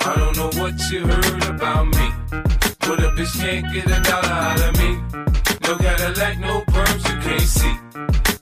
I 0.00 0.14
don't 0.14 0.36
know 0.36 0.50
what 0.60 0.74
you 0.90 1.06
heard 1.06 1.44
about 1.48 1.86
me. 1.86 2.06
But 2.80 3.00
a 3.00 3.08
bitch 3.16 3.40
can't 3.40 3.72
get 3.72 3.86
a 3.86 3.98
dollar 4.02 4.28
out 4.28 4.60
of 4.60 4.76
me. 4.76 4.90
No 5.62 5.78
Cadillac, 5.78 6.38
no 6.40 6.60
perms 6.68 7.02
you 7.08 7.16
can't 7.24 7.48
see. 7.56 7.76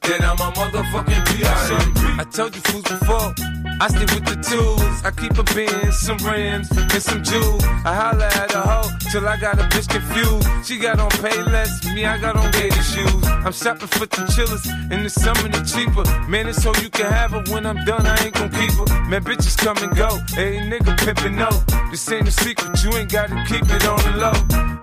Then 0.03 0.23
I'm 0.25 0.41
a 0.41 0.51
motherfucking 0.59 1.25
P.I.M.P. 1.29 2.01
I 2.21 2.25
told 2.25 2.57
you 2.57 2.61
fools 2.63 2.83
before. 2.83 3.35
I 3.81 3.87
stay 3.87 4.01
with 4.01 4.25
the 4.27 4.39
tools. 4.51 5.05
I 5.05 5.13
keep 5.13 5.39
a 5.39 5.45
bin, 5.55 5.93
some 5.93 6.19
rims, 6.27 6.69
and 6.77 7.01
some 7.01 7.23
jewels. 7.23 7.63
I 7.85 7.95
holla 7.95 8.27
at 8.27 8.53
a 8.53 8.63
hoe 8.63 8.92
till 9.13 9.29
I 9.29 9.37
got 9.37 9.59
a 9.59 9.65
bitch 9.65 9.89
confused. 9.91 10.49
She 10.67 10.79
got 10.79 10.99
on 10.99 11.11
pay 11.11 11.37
less, 11.43 11.85
me 11.95 12.07
I 12.07 12.17
got 12.17 12.35
on 12.35 12.51
gator 12.53 12.83
shoes. 12.83 13.25
I'm 13.45 13.53
shopping 13.53 13.89
for 13.89 14.07
the 14.07 14.25
chillers, 14.35 14.65
in 14.91 15.03
the 15.03 15.11
summer 15.11 15.49
they 15.53 15.63
cheaper. 15.69 16.05
Man, 16.29 16.49
it's 16.49 16.63
so 16.63 16.73
you 16.81 16.89
can 16.89 17.13
have 17.13 17.33
her 17.33 17.45
when 17.53 17.67
I'm 17.67 17.85
done. 17.85 18.07
I 18.07 18.17
ain't 18.25 18.35
gon' 18.35 18.51
keep 18.51 18.73
her. 18.73 18.89
Man, 19.11 19.23
bitches 19.23 19.59
come 19.59 19.77
and 19.85 19.95
go. 19.95 20.09
Hey, 20.33 20.57
nigga 20.73 20.97
pimpin' 21.05 21.37
no. 21.37 21.51
This 21.91 22.11
ain't 22.11 22.27
a 22.27 22.31
secret, 22.31 22.83
you 22.83 22.91
ain't 22.97 23.13
gotta 23.13 23.37
keep 23.47 23.65
it 23.69 23.85
on 23.87 24.01
the 24.07 24.13
low. 24.17 24.39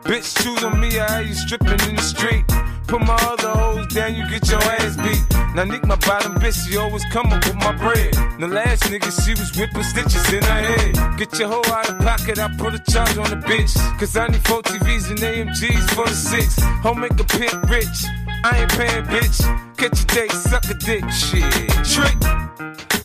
Bitch, 0.05 0.27
choose 0.43 0.63
on 0.63 0.79
me, 0.79 0.99
I 0.99 1.21
you 1.21 1.33
stripping 1.33 1.81
in 1.89 1.95
the 1.95 2.01
street. 2.03 2.45
Put 2.89 3.01
my 3.01 3.13
other 3.21 3.49
hoes 3.49 3.85
down, 3.93 4.15
you 4.15 4.27
get 4.27 4.49
your 4.49 4.63
ass 4.63 4.97
beat. 4.97 5.21
Now 5.53 5.63
Nick, 5.63 5.85
my 5.85 5.95
bottom 5.97 6.33
bitch, 6.41 6.67
she 6.67 6.75
always 6.75 7.05
coming 7.13 7.37
with 7.37 7.55
my 7.57 7.71
bread. 7.73 8.15
The 8.39 8.47
last 8.47 8.81
nigga, 8.85 9.13
she 9.23 9.31
was 9.39 9.55
whipping 9.55 9.83
stitches 9.83 10.33
in 10.33 10.41
her 10.41 10.61
head. 10.73 11.17
Get 11.19 11.37
your 11.37 11.49
hoe 11.49 11.61
out 11.71 11.87
of 11.87 11.99
pocket, 11.99 12.39
I 12.39 12.47
put 12.57 12.73
a 12.73 12.79
charge 12.91 13.15
on 13.15 13.29
the 13.29 13.35
bitch. 13.45 13.77
Cause 13.99 14.17
I 14.17 14.27
need 14.29 14.41
four 14.43 14.63
TVs 14.63 15.11
and 15.11 15.19
AMGs 15.19 15.89
for 15.93 16.07
the 16.07 16.15
six. 16.15 16.57
Home 16.81 17.01
make 17.01 17.11
a 17.19 17.23
pimp 17.23 17.69
rich. 17.69 18.05
I 18.43 18.61
ain't 18.61 18.71
paying, 18.71 19.05
bitch. 19.05 19.37
Catch 19.77 20.01
a 20.01 20.05
date, 20.07 20.31
suck 20.31 20.65
a 20.65 20.73
dick, 20.73 21.05
shit. 21.11 21.45
Trick. 21.85 22.17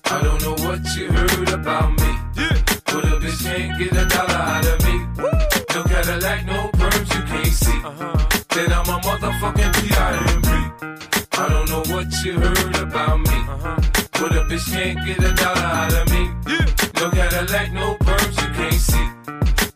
I 0.07 0.23
don't 0.23 0.41
know 0.41 0.57
what 0.65 0.81
you 0.97 1.13
heard 1.13 1.51
about 1.51 1.91
me. 1.93 2.11
Yeah. 2.41 2.57
But 2.87 3.05
a 3.05 3.21
bitch 3.21 3.45
can't 3.45 3.79
get 3.79 3.93
a 3.93 4.07
dollar 4.07 4.33
out 4.33 4.65
of 4.65 4.83
me. 4.87 4.97
Woo. 5.21 5.31
No 5.75 5.83
Cadillac, 5.85 6.47
no 6.47 6.71
perms 6.73 7.15
you 7.15 7.23
can't 7.29 7.47
see. 7.47 7.81
Uh-huh. 7.85 8.24
Then 8.55 8.73
I'm 8.73 8.87
a 8.87 9.01
motherfucking 9.01 9.73
P.I.M.P. 9.83 10.49
I 11.33 11.49
don't 11.49 11.69
know 11.69 11.83
what 11.93 12.07
you 12.25 12.39
heard 12.39 12.77
about 12.77 13.19
me. 13.19 13.35
Uh-huh. 13.35 13.75
But 14.13 14.37
a 14.37 14.45
bitch 14.47 14.71
can't 14.71 15.05
get 15.05 15.19
a 15.19 15.35
dollar 15.35 15.59
out 15.59 15.93
of 15.93 16.09
me. 16.13 16.31
No 17.01 17.11
Cadillac, 17.11 17.73
no 17.73 17.97
perms 17.97 18.37
you 18.41 18.55
can't 18.55 18.75
see. 18.75 19.09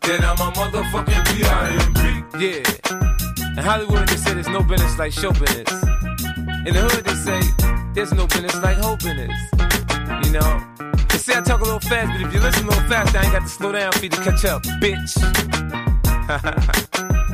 Then 0.07 0.23
I'm 0.23 0.39
a 0.39 0.51
motherfucking 0.55 1.25
P.I.M.P. 1.27 2.01
Yeah. 2.39 3.57
In 3.57 3.65
Hollywood, 3.65 4.07
they 4.07 4.15
say 4.15 4.33
there's 4.33 4.47
no 4.47 4.63
business 4.63 4.97
like 4.97 5.11
show 5.11 5.33
business. 5.33 5.69
In 6.63 6.73
the 6.73 6.87
hood, 6.89 7.03
they 7.03 7.15
say 7.15 7.41
there's 7.93 8.13
no 8.13 8.27
business 8.27 8.55
like 8.63 8.77
hoe 8.77 8.95
business. 8.95 9.37
You 10.25 10.31
know, 10.31 10.63
They 11.09 11.17
say 11.17 11.35
I 11.35 11.41
talk 11.41 11.59
a 11.59 11.65
little 11.65 11.81
fast, 11.81 12.13
but 12.13 12.21
if 12.25 12.33
you 12.33 12.39
listen 12.39 12.63
a 12.63 12.69
little 12.69 12.87
fast, 12.87 13.13
I 13.13 13.23
ain't 13.23 13.33
got 13.33 13.41
to 13.41 13.49
slow 13.49 13.73
down 13.73 13.91
for 13.91 14.05
you 14.05 14.09
to 14.09 14.23
catch 14.23 14.45
up, 14.45 14.63
bitch. 14.79 15.19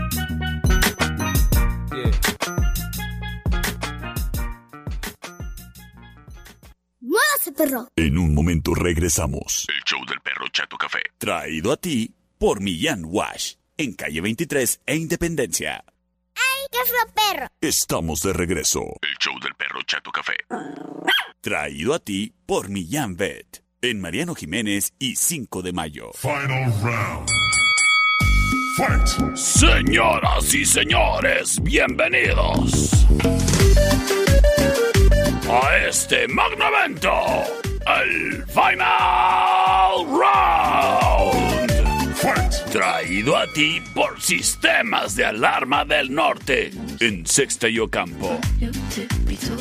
¡Muévase, 7.16 7.54
perro! 7.54 7.88
En 7.96 8.18
un 8.18 8.34
momento 8.34 8.76
regresamos. 8.76 9.66
El 9.70 9.82
show 9.86 10.06
del 10.06 10.20
perro 10.20 10.50
Chato 10.50 10.76
Café. 10.78 11.00
Traído 11.18 11.72
a 11.72 11.78
ti 11.78 12.14
por 12.38 12.60
Millán 12.60 13.04
Wash. 13.06 13.54
En 13.78 13.94
calle 13.94 14.20
23 14.20 14.82
e 14.86 14.96
Independencia. 14.98 15.86
¡Ay, 16.36 16.68
qué 16.70 16.80
feo 16.80 17.14
perro! 17.16 17.48
Estamos 17.62 18.22
de 18.22 18.34
regreso. 18.34 18.82
El 19.02 19.16
show 19.18 19.34
del 19.40 19.56
perro 19.56 19.82
Chato 19.84 20.12
Café. 20.12 20.34
Traído 21.40 21.94
a 21.94 22.00
ti 22.00 22.34
por 22.46 22.68
Millán 22.68 23.16
Vet. 23.16 23.64
En 23.82 24.02
Mariano 24.02 24.36
Jiménez 24.36 24.92
y 25.00 25.16
5 25.16 25.62
de 25.62 25.72
mayo. 25.72 26.12
Final 26.16 26.74
round. 26.82 27.30
Fight. 28.76 29.38
Señoras 29.38 30.54
y 30.54 30.66
señores, 30.66 31.64
bienvenidos 31.64 33.06
a 35.50 35.88
este 35.88 36.28
magno 36.28 36.66
el 37.86 38.44
Final 38.48 40.06
Round. 40.08 41.55
Traído 42.76 43.38
a 43.38 43.48
ti 43.54 43.82
por 43.94 44.22
Sistemas 44.22 45.16
de 45.16 45.24
Alarma 45.24 45.86
del 45.86 46.14
Norte 46.14 46.72
en 47.00 47.26
Sexta 47.26 47.70
y 47.70 47.80
Ocampo. 47.80 48.38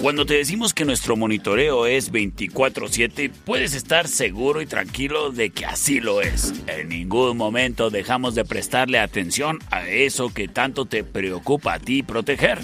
Cuando 0.03 0.27
te 0.27 0.35
decimos 0.35 0.75
que 0.75 0.85
nuestro 0.85 1.15
monitoreo 1.15 1.87
es 1.87 2.11
24/7, 2.11 3.31
puedes 3.45 3.75
estar 3.75 4.09
seguro 4.09 4.63
y 4.63 4.67
tranquilo 4.67 5.31
de 5.31 5.51
que 5.51 5.65
así 5.65 6.01
lo 6.01 6.23
es. 6.23 6.55
En 6.67 6.89
ningún 6.89 7.37
momento 7.37 7.89
dejamos 7.89 8.35
de 8.35 8.45
prestarle 8.45 8.99
atención 8.99 9.61
a 9.71 9.87
eso 9.87 10.35
que 10.35 10.49
tanto 10.49 10.85
te 10.85 11.05
preocupa 11.05 11.75
a 11.75 11.79
ti 11.79 12.03
proteger, 12.03 12.59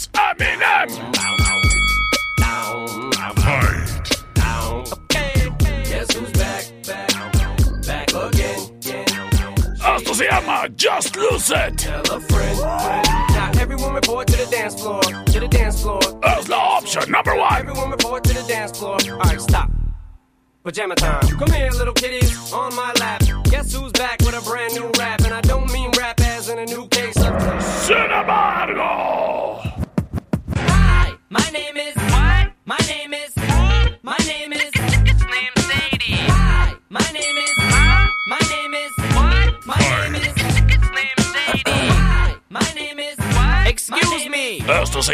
Es 0.00 0.08
Eminem. 0.14 0.88
Guess 5.84 6.14
who's 6.14 6.32
back, 6.32 6.64
back, 6.86 7.10
back 7.86 8.08
again. 8.14 8.60
Esto 9.82 10.14
se 10.14 10.26
llama 10.26 10.68
Just 10.74 11.16
Lose 11.16 11.50
It. 11.50 11.76
Tell 11.76 12.00
a 12.00 12.20
friend, 12.20 12.58
friend. 12.58 13.08
Now 13.34 13.50
everyone 13.60 13.92
report 13.92 14.26
to 14.28 14.36
the 14.36 14.46
dance 14.50 14.80
floor, 14.80 15.02
to 15.02 15.40
the 15.40 15.48
dance 15.48 15.82
floor. 15.82 16.00
Es 16.24 16.48
la 16.48 16.78
option 16.78 17.10
number 17.10 17.36
one. 17.36 17.58
Everyone 17.58 17.90
report 17.90 18.24
to 18.24 18.32
the 18.32 18.44
dance 18.48 18.78
floor. 18.78 18.96
All 19.10 19.18
right, 19.18 19.40
stop. 19.40 19.70
Pajama 20.64 20.94
time. 20.94 21.28
Come 21.38 21.52
here, 21.52 21.70
little 21.72 21.94
kitties, 21.94 22.52
on 22.54 22.74
my 22.74 22.92
lap. 23.00 23.20
Guess 23.50 23.74
who's 23.74 23.92
back 23.92 24.20
with 24.20 24.34
a 24.34 24.40
brand 24.48 24.72
new 24.74 24.90
rap? 24.98 25.20
And 25.24 25.34
I 25.34 25.42
don't 25.42 25.70
mean 25.70 25.90
rap 25.98 26.20
as 26.20 26.48
in 26.48 26.58
a 26.58 26.64
new 26.64 26.88
case 26.88 27.18
of. 27.18 27.30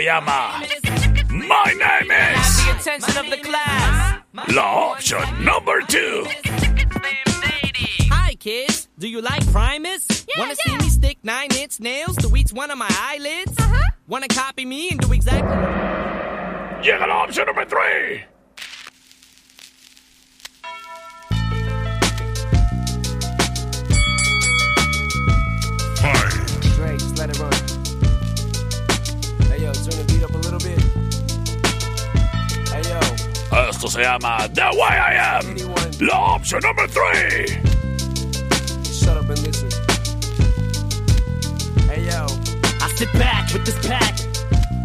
Llama 0.06 0.62
My 1.32 1.74
Name 1.74 2.10
Is. 2.12 2.64
the 2.64 2.76
attention 2.78 3.16
of 3.18 3.28
the 3.28 3.38
class. 3.38 4.22
La 4.54 4.62
option 4.92 5.18
number 5.44 5.80
two. 5.82 6.24
Hi, 8.10 8.34
kids. 8.36 8.88
Do 8.98 9.08
you 9.08 9.20
like 9.20 9.44
Primus? 9.50 10.06
Yeah, 10.28 10.38
Wanna 10.42 10.54
see 10.54 10.76
me 10.76 10.88
stick 10.90 11.18
nine 11.24 11.50
inch 11.58 11.80
nails 11.80 12.16
to 12.18 12.28
each 12.36 12.52
one 12.52 12.70
of 12.70 12.78
my 12.78 12.88
eyelids? 13.10 13.58
Uh-huh. 13.58 13.90
Wanna 14.06 14.28
copy 14.28 14.64
me 14.64 14.90
and 14.90 15.00
do 15.00 15.12
exactly. 15.12 15.56
Llega 16.84 17.08
la 17.08 17.22
option 17.24 17.44
number 17.46 17.64
three. 17.64 18.22
Esto 33.86 34.00
se 34.00 34.04
llama 34.04 34.48
The 34.52 34.62
Way 34.62 34.98
I 34.98 35.14
Am. 35.16 35.56
La 36.00 36.34
option 36.34 36.60
number 36.60 36.88
three. 36.88 37.46
Shut 38.82 39.16
up 39.16 39.30
and 39.30 39.38
listen. 39.46 39.70
Hey 41.88 42.04
yo. 42.04 42.26
I 42.80 42.88
sit 42.96 43.12
back 43.12 43.52
with 43.52 43.64
this 43.64 43.78
pack, 43.86 44.18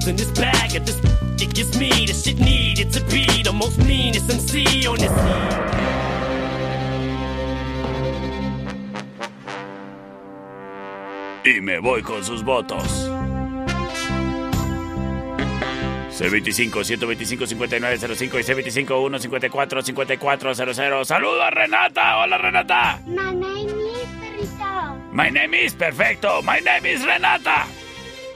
in 0.07 0.15
this 0.15 0.29
bag 0.29 0.75
at 0.75 0.85
this. 0.85 0.99
It 1.41 1.51
gives 1.55 1.79
me 1.79 1.89
the 2.05 2.13
shit 2.13 2.39
needed 2.39 2.91
to 2.93 3.03
be 3.05 3.41
the 3.41 3.51
most 3.51 3.79
meanest 3.79 4.29
MC 4.29 4.85
on 4.85 4.99
this. 4.99 5.11
Y 11.43 11.59
me 11.59 11.79
voy 11.79 12.03
con 12.03 12.23
sus 12.23 12.43
votos. 12.43 13.09
C25 16.21 16.83
125 16.83 17.47
5905 17.47 18.39
y 18.39 18.43
C25 18.43 19.19
154 19.19 19.81
5400. 19.81 21.07
¡Saludos, 21.07 21.49
Renata! 21.49 22.17
¡Hola, 22.17 22.37
Renata! 22.37 22.99
My 23.07 23.33
name 23.33 23.65
is 23.65 24.05
perrito. 24.21 25.11
My 25.11 25.31
name 25.31 25.65
is 25.65 25.73
perfecto. 25.73 26.41
My 26.43 26.59
name 26.61 26.93
is 26.93 27.03
Renata. 27.03 27.65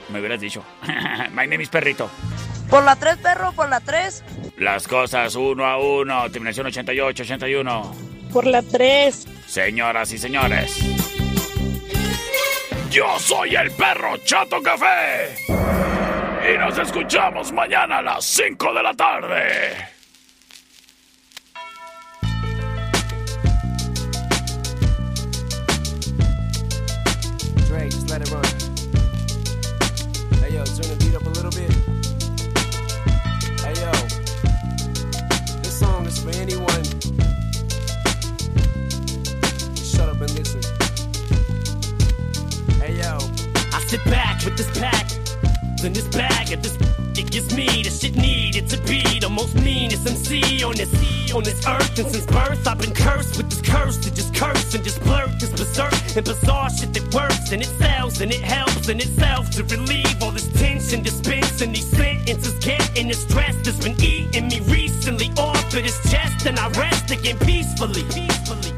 Me 0.08 0.18
hubieras 0.18 0.40
dicho. 0.40 0.64
My 1.32 1.46
name 1.46 1.62
is 1.62 1.68
perrito. 1.68 2.10
Por 2.68 2.82
la 2.82 2.96
3, 2.96 3.18
perro, 3.18 3.52
por 3.52 3.68
la 3.68 3.78
3. 3.78 4.24
Las 4.58 4.88
cosas 4.88 5.36
uno 5.36 5.64
a 5.64 5.78
uno. 5.78 6.28
Terminación 6.30 6.66
88, 6.66 7.22
81. 7.22 7.94
Por 8.32 8.46
la 8.46 8.62
3. 8.62 9.28
Señoras 9.46 10.12
y 10.12 10.18
señores. 10.18 10.76
Yo 12.90 13.16
soy 13.20 13.54
el 13.54 13.70
perro 13.70 14.16
Chato 14.24 14.60
Café. 14.60 15.36
Y 16.48 16.56
nos 16.58 16.78
escuchamos 16.78 17.50
mañana 17.50 17.98
a 17.98 18.02
las 18.02 18.24
5 18.24 18.72
de 18.72 18.82
la 18.82 18.94
tarde. 18.94 19.76
Dre, 27.66 27.90
just 27.90 28.08
let 28.08 28.22
it 28.22 28.30
run. 28.30 28.44
Hey 30.40 30.54
yo, 30.54 30.64
turn 30.64 30.88
the 30.88 30.96
beat 31.00 31.16
up 31.16 31.26
a 31.26 31.30
little 31.30 31.50
bit. 31.50 31.72
Hey 33.62 33.74
yo, 33.82 33.90
this 35.62 35.76
song 35.80 36.06
is 36.06 36.20
for 36.20 36.30
anyone. 36.30 36.84
Shut 39.74 40.08
up 40.08 40.20
and 40.20 40.30
listen. 40.30 40.62
Hey 42.80 42.94
yo, 42.98 43.18
I 43.72 43.80
sit 43.88 44.04
back 44.04 44.44
with 44.44 44.56
this 44.56 44.70
pack, 44.78 45.06
in 45.84 45.92
this 45.92 46.08
bag 46.08 46.52
of 46.52 46.62
this. 46.62 46.76
It 47.18 47.30
gives 47.30 47.54
me 47.56 47.82
the 47.82 47.90
shit 47.90 48.16
needed 48.16 48.68
to 48.68 48.78
be 48.82 49.18
the 49.18 49.28
most 49.28 49.54
meanest 49.54 50.06
MC 50.06 50.62
on 50.62 50.74
this 50.74 50.92
on 51.32 51.42
this 51.44 51.66
earth. 51.66 51.98
And 51.98 52.08
since 52.08 52.26
birth, 52.26 52.66
I've 52.66 52.78
been 52.78 52.94
cursed 52.94 53.36
with 53.36 53.48
this 53.50 53.60
curse 53.60 53.96
to 53.98 54.14
just 54.14 54.34
curse 54.34 54.74
and 54.74 54.84
just 54.84 55.02
blurt 55.02 55.38
this 55.40 55.50
berserk 55.50 55.94
and 56.16 56.24
bizarre 56.24 56.70
shit 56.70 56.92
that 56.94 57.14
works 57.14 57.52
and 57.52 57.62
it 57.62 57.72
sells 57.78 58.20
and 58.20 58.30
it 58.32 58.40
helps 58.40 58.88
in 58.88 58.98
itself 59.00 59.50
to 59.50 59.64
relieve 59.64 60.22
all 60.22 60.30
this 60.30 60.48
tension, 60.60 61.02
dispensing 61.02 61.72
these 61.72 61.88
sentences, 61.88 62.54
getting 62.64 63.08
the 63.08 63.14
stress 63.14 63.54
that's 63.64 63.82
been 63.82 63.96
eating 64.02 64.48
me 64.48 64.60
recently 64.60 65.30
off 65.38 65.64
of 65.64 65.82
this 65.82 65.98
chest, 66.10 66.46
and 66.46 66.58
I 66.58 66.68
rest 66.70 67.10
again 67.10 67.38
peacefully. 67.38 68.04
Peacefully. 68.04 68.72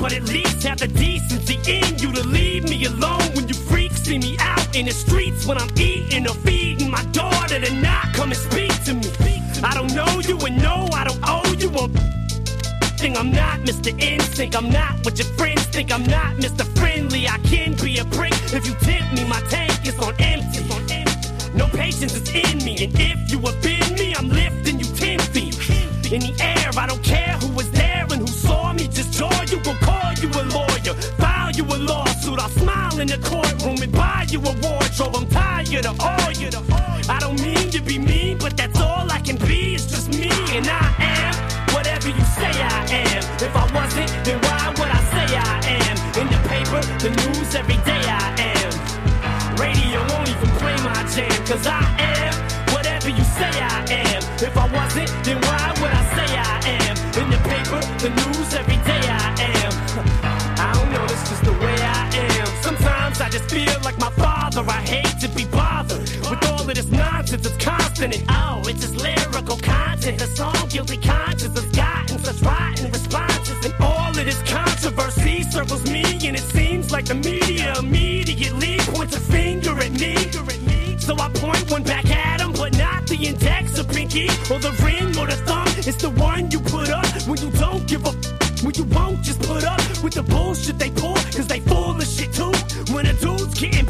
But 0.00 0.12
at 0.12 0.24
least 0.24 0.62
have 0.64 0.78
the 0.78 0.88
decency 0.88 1.56
in 1.66 1.98
you 1.98 2.12
to 2.12 2.26
leave 2.26 2.64
me 2.64 2.84
alone 2.84 3.22
when 3.34 3.48
you 3.48 3.54
freaks 3.54 3.93
see 4.04 4.18
me 4.18 4.36
out 4.38 4.76
in 4.76 4.84
the 4.84 4.92
streets 4.92 5.46
when 5.46 5.56
I'm 5.56 5.70
eating 5.78 6.28
or 6.28 6.34
feeding 6.34 6.90
my 6.90 7.02
daughter 7.04 7.58
to 7.58 7.74
not 7.80 8.12
come 8.12 8.30
and 8.30 8.36
speak 8.36 8.72
to 8.84 8.94
me. 8.94 9.10
I 9.62 9.72
don't 9.74 9.94
know 9.94 10.20
you 10.20 10.38
and 10.44 10.62
no, 10.62 10.88
I 10.92 11.04
don't 11.04 11.22
owe 11.24 11.52
you 11.58 11.70
a 11.70 11.88
thing. 12.98 13.16
I'm 13.16 13.32
not 13.32 13.60
Mr. 13.60 13.90
Instinct. 14.00 14.56
I'm 14.56 14.68
not 14.68 14.92
what 15.04 15.18
your 15.18 15.28
friends 15.38 15.64
think. 15.64 15.90
I'm 15.90 16.04
not 16.04 16.36
Mr. 16.36 16.64
Friendly. 16.78 17.26
I 17.26 17.38
can 17.38 17.74
be 17.76 17.98
a 17.98 18.04
prick 18.04 18.34
if 18.52 18.66
you 18.66 18.74
tempt 18.86 19.14
me. 19.14 19.24
My 19.24 19.40
tank 19.48 19.86
is 19.86 19.98
on 19.98 20.14
empty. 20.20 20.60
No 21.54 21.66
patience 21.68 22.14
is 22.14 22.28
in 22.28 22.58
me, 22.64 22.72
and 22.84 22.92
if 22.98 23.30
you 23.30 23.38
offend 23.38 23.94
me, 23.94 24.12
I'm 24.14 24.28
lifting 24.28 24.80
you 24.80 24.86
ten 24.96 25.18
feet 25.32 25.54
in 26.12 26.20
the 26.20 26.34
air. 26.42 26.70
I 26.76 26.86
don't 26.86 27.02
care 27.02 27.38
who 27.40 27.48
was 27.54 27.70
there 27.70 28.06
and 28.10 28.20
who 28.20 28.26
saw 28.26 28.72
me. 28.72 28.88
Just 28.88 29.16
jaw 29.18 29.40
you, 29.42 29.58
go 29.62 29.72
call 29.74 30.12
you 30.14 30.28
a 30.28 30.42
lawyer, 30.56 30.94
file 31.16 31.52
you 31.52 31.64
a 31.64 31.78
lawsuit. 32.24 32.40
I'll 32.40 32.48
smile 32.48 33.00
in 33.00 33.08
the 33.08 33.18
courtroom 33.18 33.82
and 33.82 33.92
buy 33.92 34.26
you 34.28 34.40
a 34.40 34.52
wardrobe. 34.62 35.16
I'm 35.16 35.26
tired 35.28 35.86
of 35.86 36.00
all 36.00 36.32
you. 36.32 36.48
I 37.08 37.18
don't 37.20 37.40
mean 37.40 37.70
to 37.70 37.82
be 37.82 37.98
mean, 37.98 38.38
but 38.38 38.56
that's 38.56 38.80
all 38.80 39.10
I 39.10 39.20
can 39.20 39.36
be. 39.36 39.74
It's 39.74 39.86
just 39.86 40.08
me, 40.10 40.30
and 40.56 40.66
I 40.66 40.94
am 40.98 41.34
whatever 41.74 42.08
you 42.08 42.24
say 42.24 42.50
I 42.50 42.86
am. 42.90 43.22
If 43.40 43.54
I 43.54 43.64
wasn't, 43.74 44.10
then 44.24 44.40
why 44.40 44.68
would 44.78 44.88
I 44.88 45.02
say 45.12 45.36
I 45.36 45.54
am? 45.78 45.96
In 46.20 46.26
the 46.32 46.40
paper, 46.48 46.80
the 47.02 47.10
news, 47.10 47.54
every 47.54 47.76
day 47.84 48.02
I 48.06 48.26
am. 48.52 48.72
Radio 49.56 50.00
won't 50.10 50.28
even 50.28 50.50
play 50.60 50.76
my 50.82 51.04
jam, 51.14 51.30
cause 51.46 51.66
I 51.66 51.82
am 51.98 52.34
whatever 52.72 53.10
you 53.10 53.24
say 53.24 53.52
I 53.52 53.84
am. 53.90 54.22
If 54.40 54.56
I 54.56 54.66
wasn't, 54.72 55.10
then 55.24 55.40
why 55.42 55.74
would 55.80 55.92
I 55.92 56.04
say 56.16 56.28
I 56.36 56.56
am? 56.88 56.96
In 57.20 57.30
the 57.30 57.40
paper, 57.48 57.80
the 58.02 58.10
news, 58.10 58.54
every 58.54 58.76
day 58.76 58.83
just 63.34 63.50
feel 63.50 63.80
like 63.82 63.98
my 63.98 64.10
father. 64.10 64.62
I 64.68 64.80
hate 64.94 65.18
to 65.18 65.28
be 65.28 65.44
bothered 65.46 66.08
with 66.30 66.44
all 66.48 66.60
of 66.60 66.74
this 66.74 66.88
nonsense. 66.88 67.44
It's 67.44 67.64
constant 67.64 68.14
and 68.16 68.24
oh, 68.28 68.62
it's 68.68 68.80
just 68.82 68.96
lyrical 68.96 69.56
content. 69.56 70.20
The 70.20 70.26
song 70.26 70.68
Guilty 70.68 70.98
Conscience 70.98 71.58
has 71.58 71.68
gotten 71.72 72.18
such 72.20 72.40
rotten 72.42 72.92
responses. 72.92 73.58
And 73.66 73.74
all 73.80 74.10
of 74.10 74.24
this 74.30 74.40
controversy 74.42 75.42
circles 75.42 75.82
me, 75.90 76.04
and 76.28 76.36
it 76.36 76.46
seems 76.56 76.92
like 76.92 77.06
the 77.06 77.16
media 77.16 77.74
immediately 77.76 78.76
points 78.94 79.16
a 79.16 79.20
finger 79.20 79.72
at 79.72 79.90
me. 79.90 80.14
So 80.98 81.16
I 81.18 81.28
point 81.30 81.68
one 81.72 81.82
back 81.82 82.06
at 82.06 82.40
him, 82.40 82.52
but 82.52 82.78
not 82.78 83.08
the 83.08 83.16
index 83.16 83.80
or 83.80 83.84
pinky 83.84 84.28
or 84.50 84.60
the 84.60 84.72
ring 84.84 85.08
or 85.18 85.26
the 85.26 85.38
thumb. 85.48 85.66
It's 85.78 86.00
the 86.00 86.10
one 86.10 86.52
you 86.52 86.60
put 86.60 86.88
up 86.88 87.04
when 87.26 87.38
you 87.42 87.50
don't 87.50 87.84
give 87.88 88.04
a 88.06 88.10
f- 88.10 88.62
when 88.64 88.74
you 88.74 88.84
won't 88.84 89.22
just 89.22 89.40
put 89.42 89.64
up 89.64 89.80
with 90.02 90.14
the 90.14 90.22
bullshit 90.22 90.78
they 90.78 90.90
pull, 90.90 91.03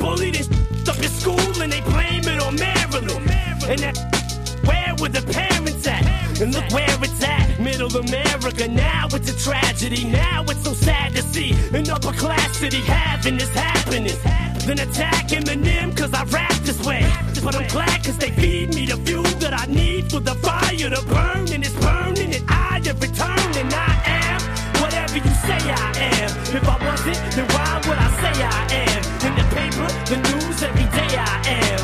bullied 0.05 0.37
and 0.37 0.89
up 0.89 0.99
in 0.99 1.13
school 1.21 1.49
and 1.63 1.73
they 1.73 1.81
blame 1.81 2.27
it 2.33 2.39
on 2.47 2.55
Maryland. 2.57 3.31
And 3.71 3.79
that 3.85 3.97
where 4.69 4.93
were 5.01 5.13
the 5.19 5.25
parents 5.33 5.87
at? 5.87 6.05
And 6.41 6.53
look 6.53 6.69
where 6.77 6.97
it's 7.07 7.23
at, 7.25 7.59
middle 7.59 7.93
America. 7.97 8.69
Now 8.69 9.07
it's 9.17 9.31
a 9.35 9.37
tragedy. 9.47 10.05
Now 10.05 10.45
it's 10.51 10.63
so 10.63 10.75
sad 10.75 11.15
to 11.17 11.23
see 11.23 11.51
an 11.73 11.89
upper 11.89 12.13
class 12.13 12.59
city 12.59 12.83
having 12.83 13.37
this 13.39 13.53
happiness. 13.55 14.21
Then 14.67 14.79
attack 14.87 15.29
Eminem 15.39 15.97
cause 15.97 16.13
I 16.13 16.25
rap 16.25 16.57
this 16.69 16.81
way. 16.85 17.03
But 17.43 17.57
I'm 17.57 17.69
glad 17.69 18.05
cause 18.05 18.19
they 18.19 18.31
feed 18.31 18.75
me 18.75 18.85
the 18.87 18.99
fuel 19.07 19.31
that 19.43 19.55
I 19.63 19.65
need 19.67 20.11
for 20.11 20.21
the 20.21 20.35
fire 20.47 20.91
to 20.97 21.03
burn. 21.13 21.45
And 21.55 21.63
it's 21.67 21.77
burning 21.85 22.35
and 22.39 22.45
I 22.49 22.81
have 22.89 23.01
returned 23.01 23.57
and 23.63 23.73
I 23.73 23.93
am 24.21 24.41
whatever 24.83 25.17
you 25.27 25.35
say 25.49 25.61
I 25.87 25.91
am. 26.13 26.31
If 26.59 26.65
I 26.75 26.77
wasn't, 26.89 27.21
then 27.37 27.47
why 27.55 27.71
would 27.87 27.99
I 28.07 28.11
say 28.23 28.35
I 28.43 28.61
am? 28.85 29.04
The 29.75 30.17
news, 30.17 30.63
every 30.63 30.85
day 30.85 31.17
I 31.19 31.43
am. 31.51 31.83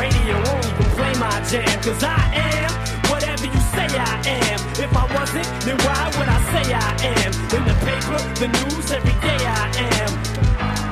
Radio 0.00 0.36
won't 0.46 0.64
even 0.64 0.88
play 0.96 1.12
my 1.20 1.36
jam, 1.50 1.82
cause 1.82 2.02
I 2.02 2.16
am 2.32 2.70
whatever 3.10 3.44
you 3.44 3.60
say 3.76 3.86
I 3.92 4.22
am. 4.24 4.58
If 4.80 4.96
I 4.96 5.04
wasn't, 5.14 5.46
then 5.66 5.76
why 5.84 6.10
would 6.16 6.28
I 6.28 6.40
say 6.52 6.72
I 6.72 6.90
am? 7.04 7.32
In 7.56 7.62
the 7.68 7.76
paper, 7.84 8.18
the 8.40 8.48
news, 8.48 8.90
every 8.90 9.12
day 9.20 9.36
I 9.44 9.68
am. 10.00 10.10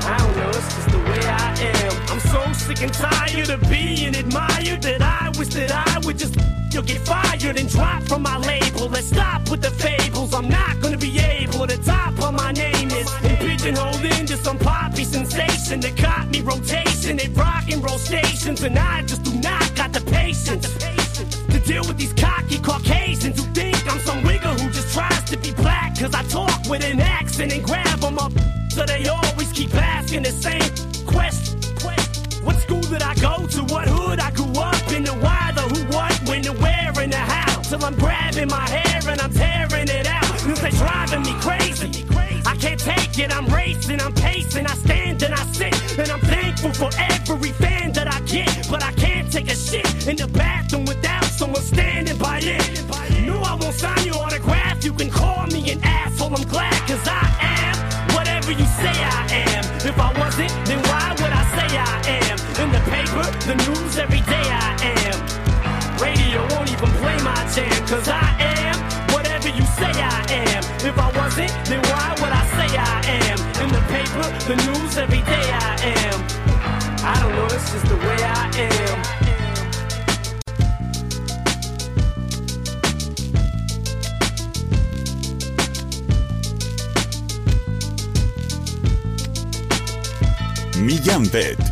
I 0.05 0.19
don't 0.19 0.37
know, 0.37 0.51
it's 0.51 0.75
just 0.75 0.91
the 0.91 0.99
way 0.99 1.21
I. 1.27 1.32
so 2.31 2.53
sick 2.53 2.83
and 2.83 2.93
tired 2.93 3.51
of 3.51 3.61
being 3.69 4.15
admired 4.15 4.83
that 4.83 5.03
I 5.03 5.31
wish 5.39 5.49
that 5.55 5.71
I 5.73 5.99
would 6.05 6.19
just 6.19 6.37
you'll 6.73 6.83
get 6.83 7.01
fired 7.07 7.59
and 7.59 7.69
drop 7.69 8.03
from 8.05 8.23
my 8.23 8.39
label. 8.39 8.89
Let's 8.89 9.09
stop 9.09 9.51
with 9.51 9.63
the 9.63 9.71
fables. 9.71 10.35
I'm 10.35 10.49
not 10.49 10.81
gonna 10.81 10.97
be 10.97 11.19
able 11.19 11.67
to 11.67 11.77
top 11.83 12.21
on 12.23 12.35
my 12.37 12.53
name 12.53 12.91
is 12.91 13.11
and 13.23 13.39
pigeonholed 13.39 14.05
into 14.19 14.37
some 14.37 14.59
poppy 14.59 15.05
sensation 15.05 15.81
that 15.81 15.97
caught 15.97 16.29
me 16.29 16.41
rotation 16.41 17.21
at 17.21 17.37
rock 17.37 17.71
and 17.71 17.83
roll 17.83 17.99
stations, 17.99 18.63
and 18.63 18.79
I 18.79 19.03
just 19.03 19.23
do 19.23 19.33
not 19.41 19.75
got 19.75 19.93
the 19.93 20.01
patience 20.01 20.67
to 21.53 21.59
deal 21.61 21.85
with 21.87 21.99
these 21.99 22.13
cocky 22.15 22.59
Caucasians 22.59 23.39
who 23.39 23.47
think 23.53 23.77
I'm 23.93 24.01
some 24.01 24.23
wigger 24.23 24.59
who 24.61 24.71
just 24.71 24.93
tries 24.95 25.25
to 25.31 25.37
be 25.37 25.53
black. 25.53 25.99
Cause 25.99 26.15
I 26.15 26.23
talk 26.25 26.69
with 26.69 26.85
an 26.85 27.01
accent 27.01 27.53
and 27.53 27.63
grab 27.63 27.99
them 28.01 28.19
up. 28.19 28.33
So 28.71 28.85
they 28.85 29.07
always 29.07 29.53
keep 29.53 29.75
asking 29.75 30.23
the 30.23 30.33
same 30.33 31.07
question. 31.07 31.52
What 32.45 32.57
school 32.57 32.81
did 32.81 33.03
I 33.03 33.15
go 33.15 33.47
to? 33.47 33.63
What 33.73 33.87
hood 33.89 34.19
I 34.19 34.31
grew 34.33 34.53
up 34.61 34.93
in? 34.93 35.05
The 35.05 35.13
why, 35.13 35.53
the 35.55 35.63
who, 35.63 35.81
what, 35.97 36.13
when, 36.29 36.43
the 36.43 36.53
where, 36.53 36.93
and 36.99 37.13
the 37.13 37.17
how. 37.17 37.63
Till 37.63 37.85
I'm 37.85 37.95
grabbing 37.95 38.49
my 38.49 38.69
hair 38.69 39.01
and 39.09 39.21
I'm 39.21 39.33
tearing 39.33 39.89
it 39.89 40.07
out. 40.07 40.25
Cause 40.25 40.61
they 40.61 40.71
driving 40.71 41.23
me 41.23 41.35
crazy. 41.41 42.05
I 42.45 42.57
can't 42.57 42.81
take 42.81 43.19
it, 43.19 43.35
I'm 43.35 43.47
racing, 43.47 44.01
I'm 44.01 44.13
pacing, 44.13 44.67
I 44.67 44.75
stand 44.75 45.23
and 45.23 45.35
I 45.35 45.45
sit. 45.53 45.99
And 45.99 46.11
I'm 46.11 46.21
thankful 46.21 46.73
for 46.73 46.91
every 46.99 47.53
fan 47.53 47.93
that 47.93 48.13
I 48.13 48.21
get. 48.23 48.69
But 48.69 48.83
I 48.83 48.93
can't 48.93 49.31
take 49.31 49.49
a 49.49 49.55
shit 49.55 50.09
in 50.09 50.17
the 50.17 50.27
bathroom 50.27 50.85
without 50.85 51.25
someone 51.25 51.63
standing 51.63 52.19
by 52.19 52.41
it. 52.43 52.85
No, 53.25 53.41
I 53.41 53.55
won't 53.55 53.75
sign 53.75 54.05
your 54.05 54.17
autograph. 54.17 54.85
You 54.85 54.93
can 54.93 55.11
call 55.11 55.47
me 55.47 55.71
an 55.71 55.81
asshole, 55.85 56.35
I'm 56.35 56.47
glad, 56.49 56.75
cause 56.89 57.07
I 57.07 57.22
the 63.47 63.55
news, 63.57 63.99
every 63.99 64.21
day 64.21 64.47
I 64.47 64.77
am. 65.09 65.19
Radio 65.99 66.41
won't 66.55 66.71
even 66.71 66.91
play 67.03 67.17
my 67.23 67.35
jam, 67.55 67.87
cause 67.87 68.09
I 68.09 68.29
am 68.39 68.77
whatever 69.13 69.49
you 69.49 69.65
say 69.79 69.91
I 69.91 70.23
am. 70.31 70.63
If 70.87 70.97
I 70.99 71.11
wasn't, 71.19 71.51
then 71.67 71.83
why 71.91 72.15
would 72.21 72.33
I 72.33 72.45
say 72.57 72.77
I 72.77 73.03
am? 73.27 73.39
In 73.63 73.69
the 73.73 73.83
paper, 73.91 74.27
the 74.47 74.57
news, 74.67 74.97
every 74.97 75.23
day 75.23 75.47
I 75.51 75.75
am. 75.99 76.19
I 77.05 77.19
don't 77.21 77.35
know, 77.35 77.47
it's 77.47 77.73
just 77.73 77.87
the 77.87 77.97
way 77.97 78.19
I 78.23 78.51
am. 78.59 79.23
Millán 90.85 91.25
Vet 91.25 91.72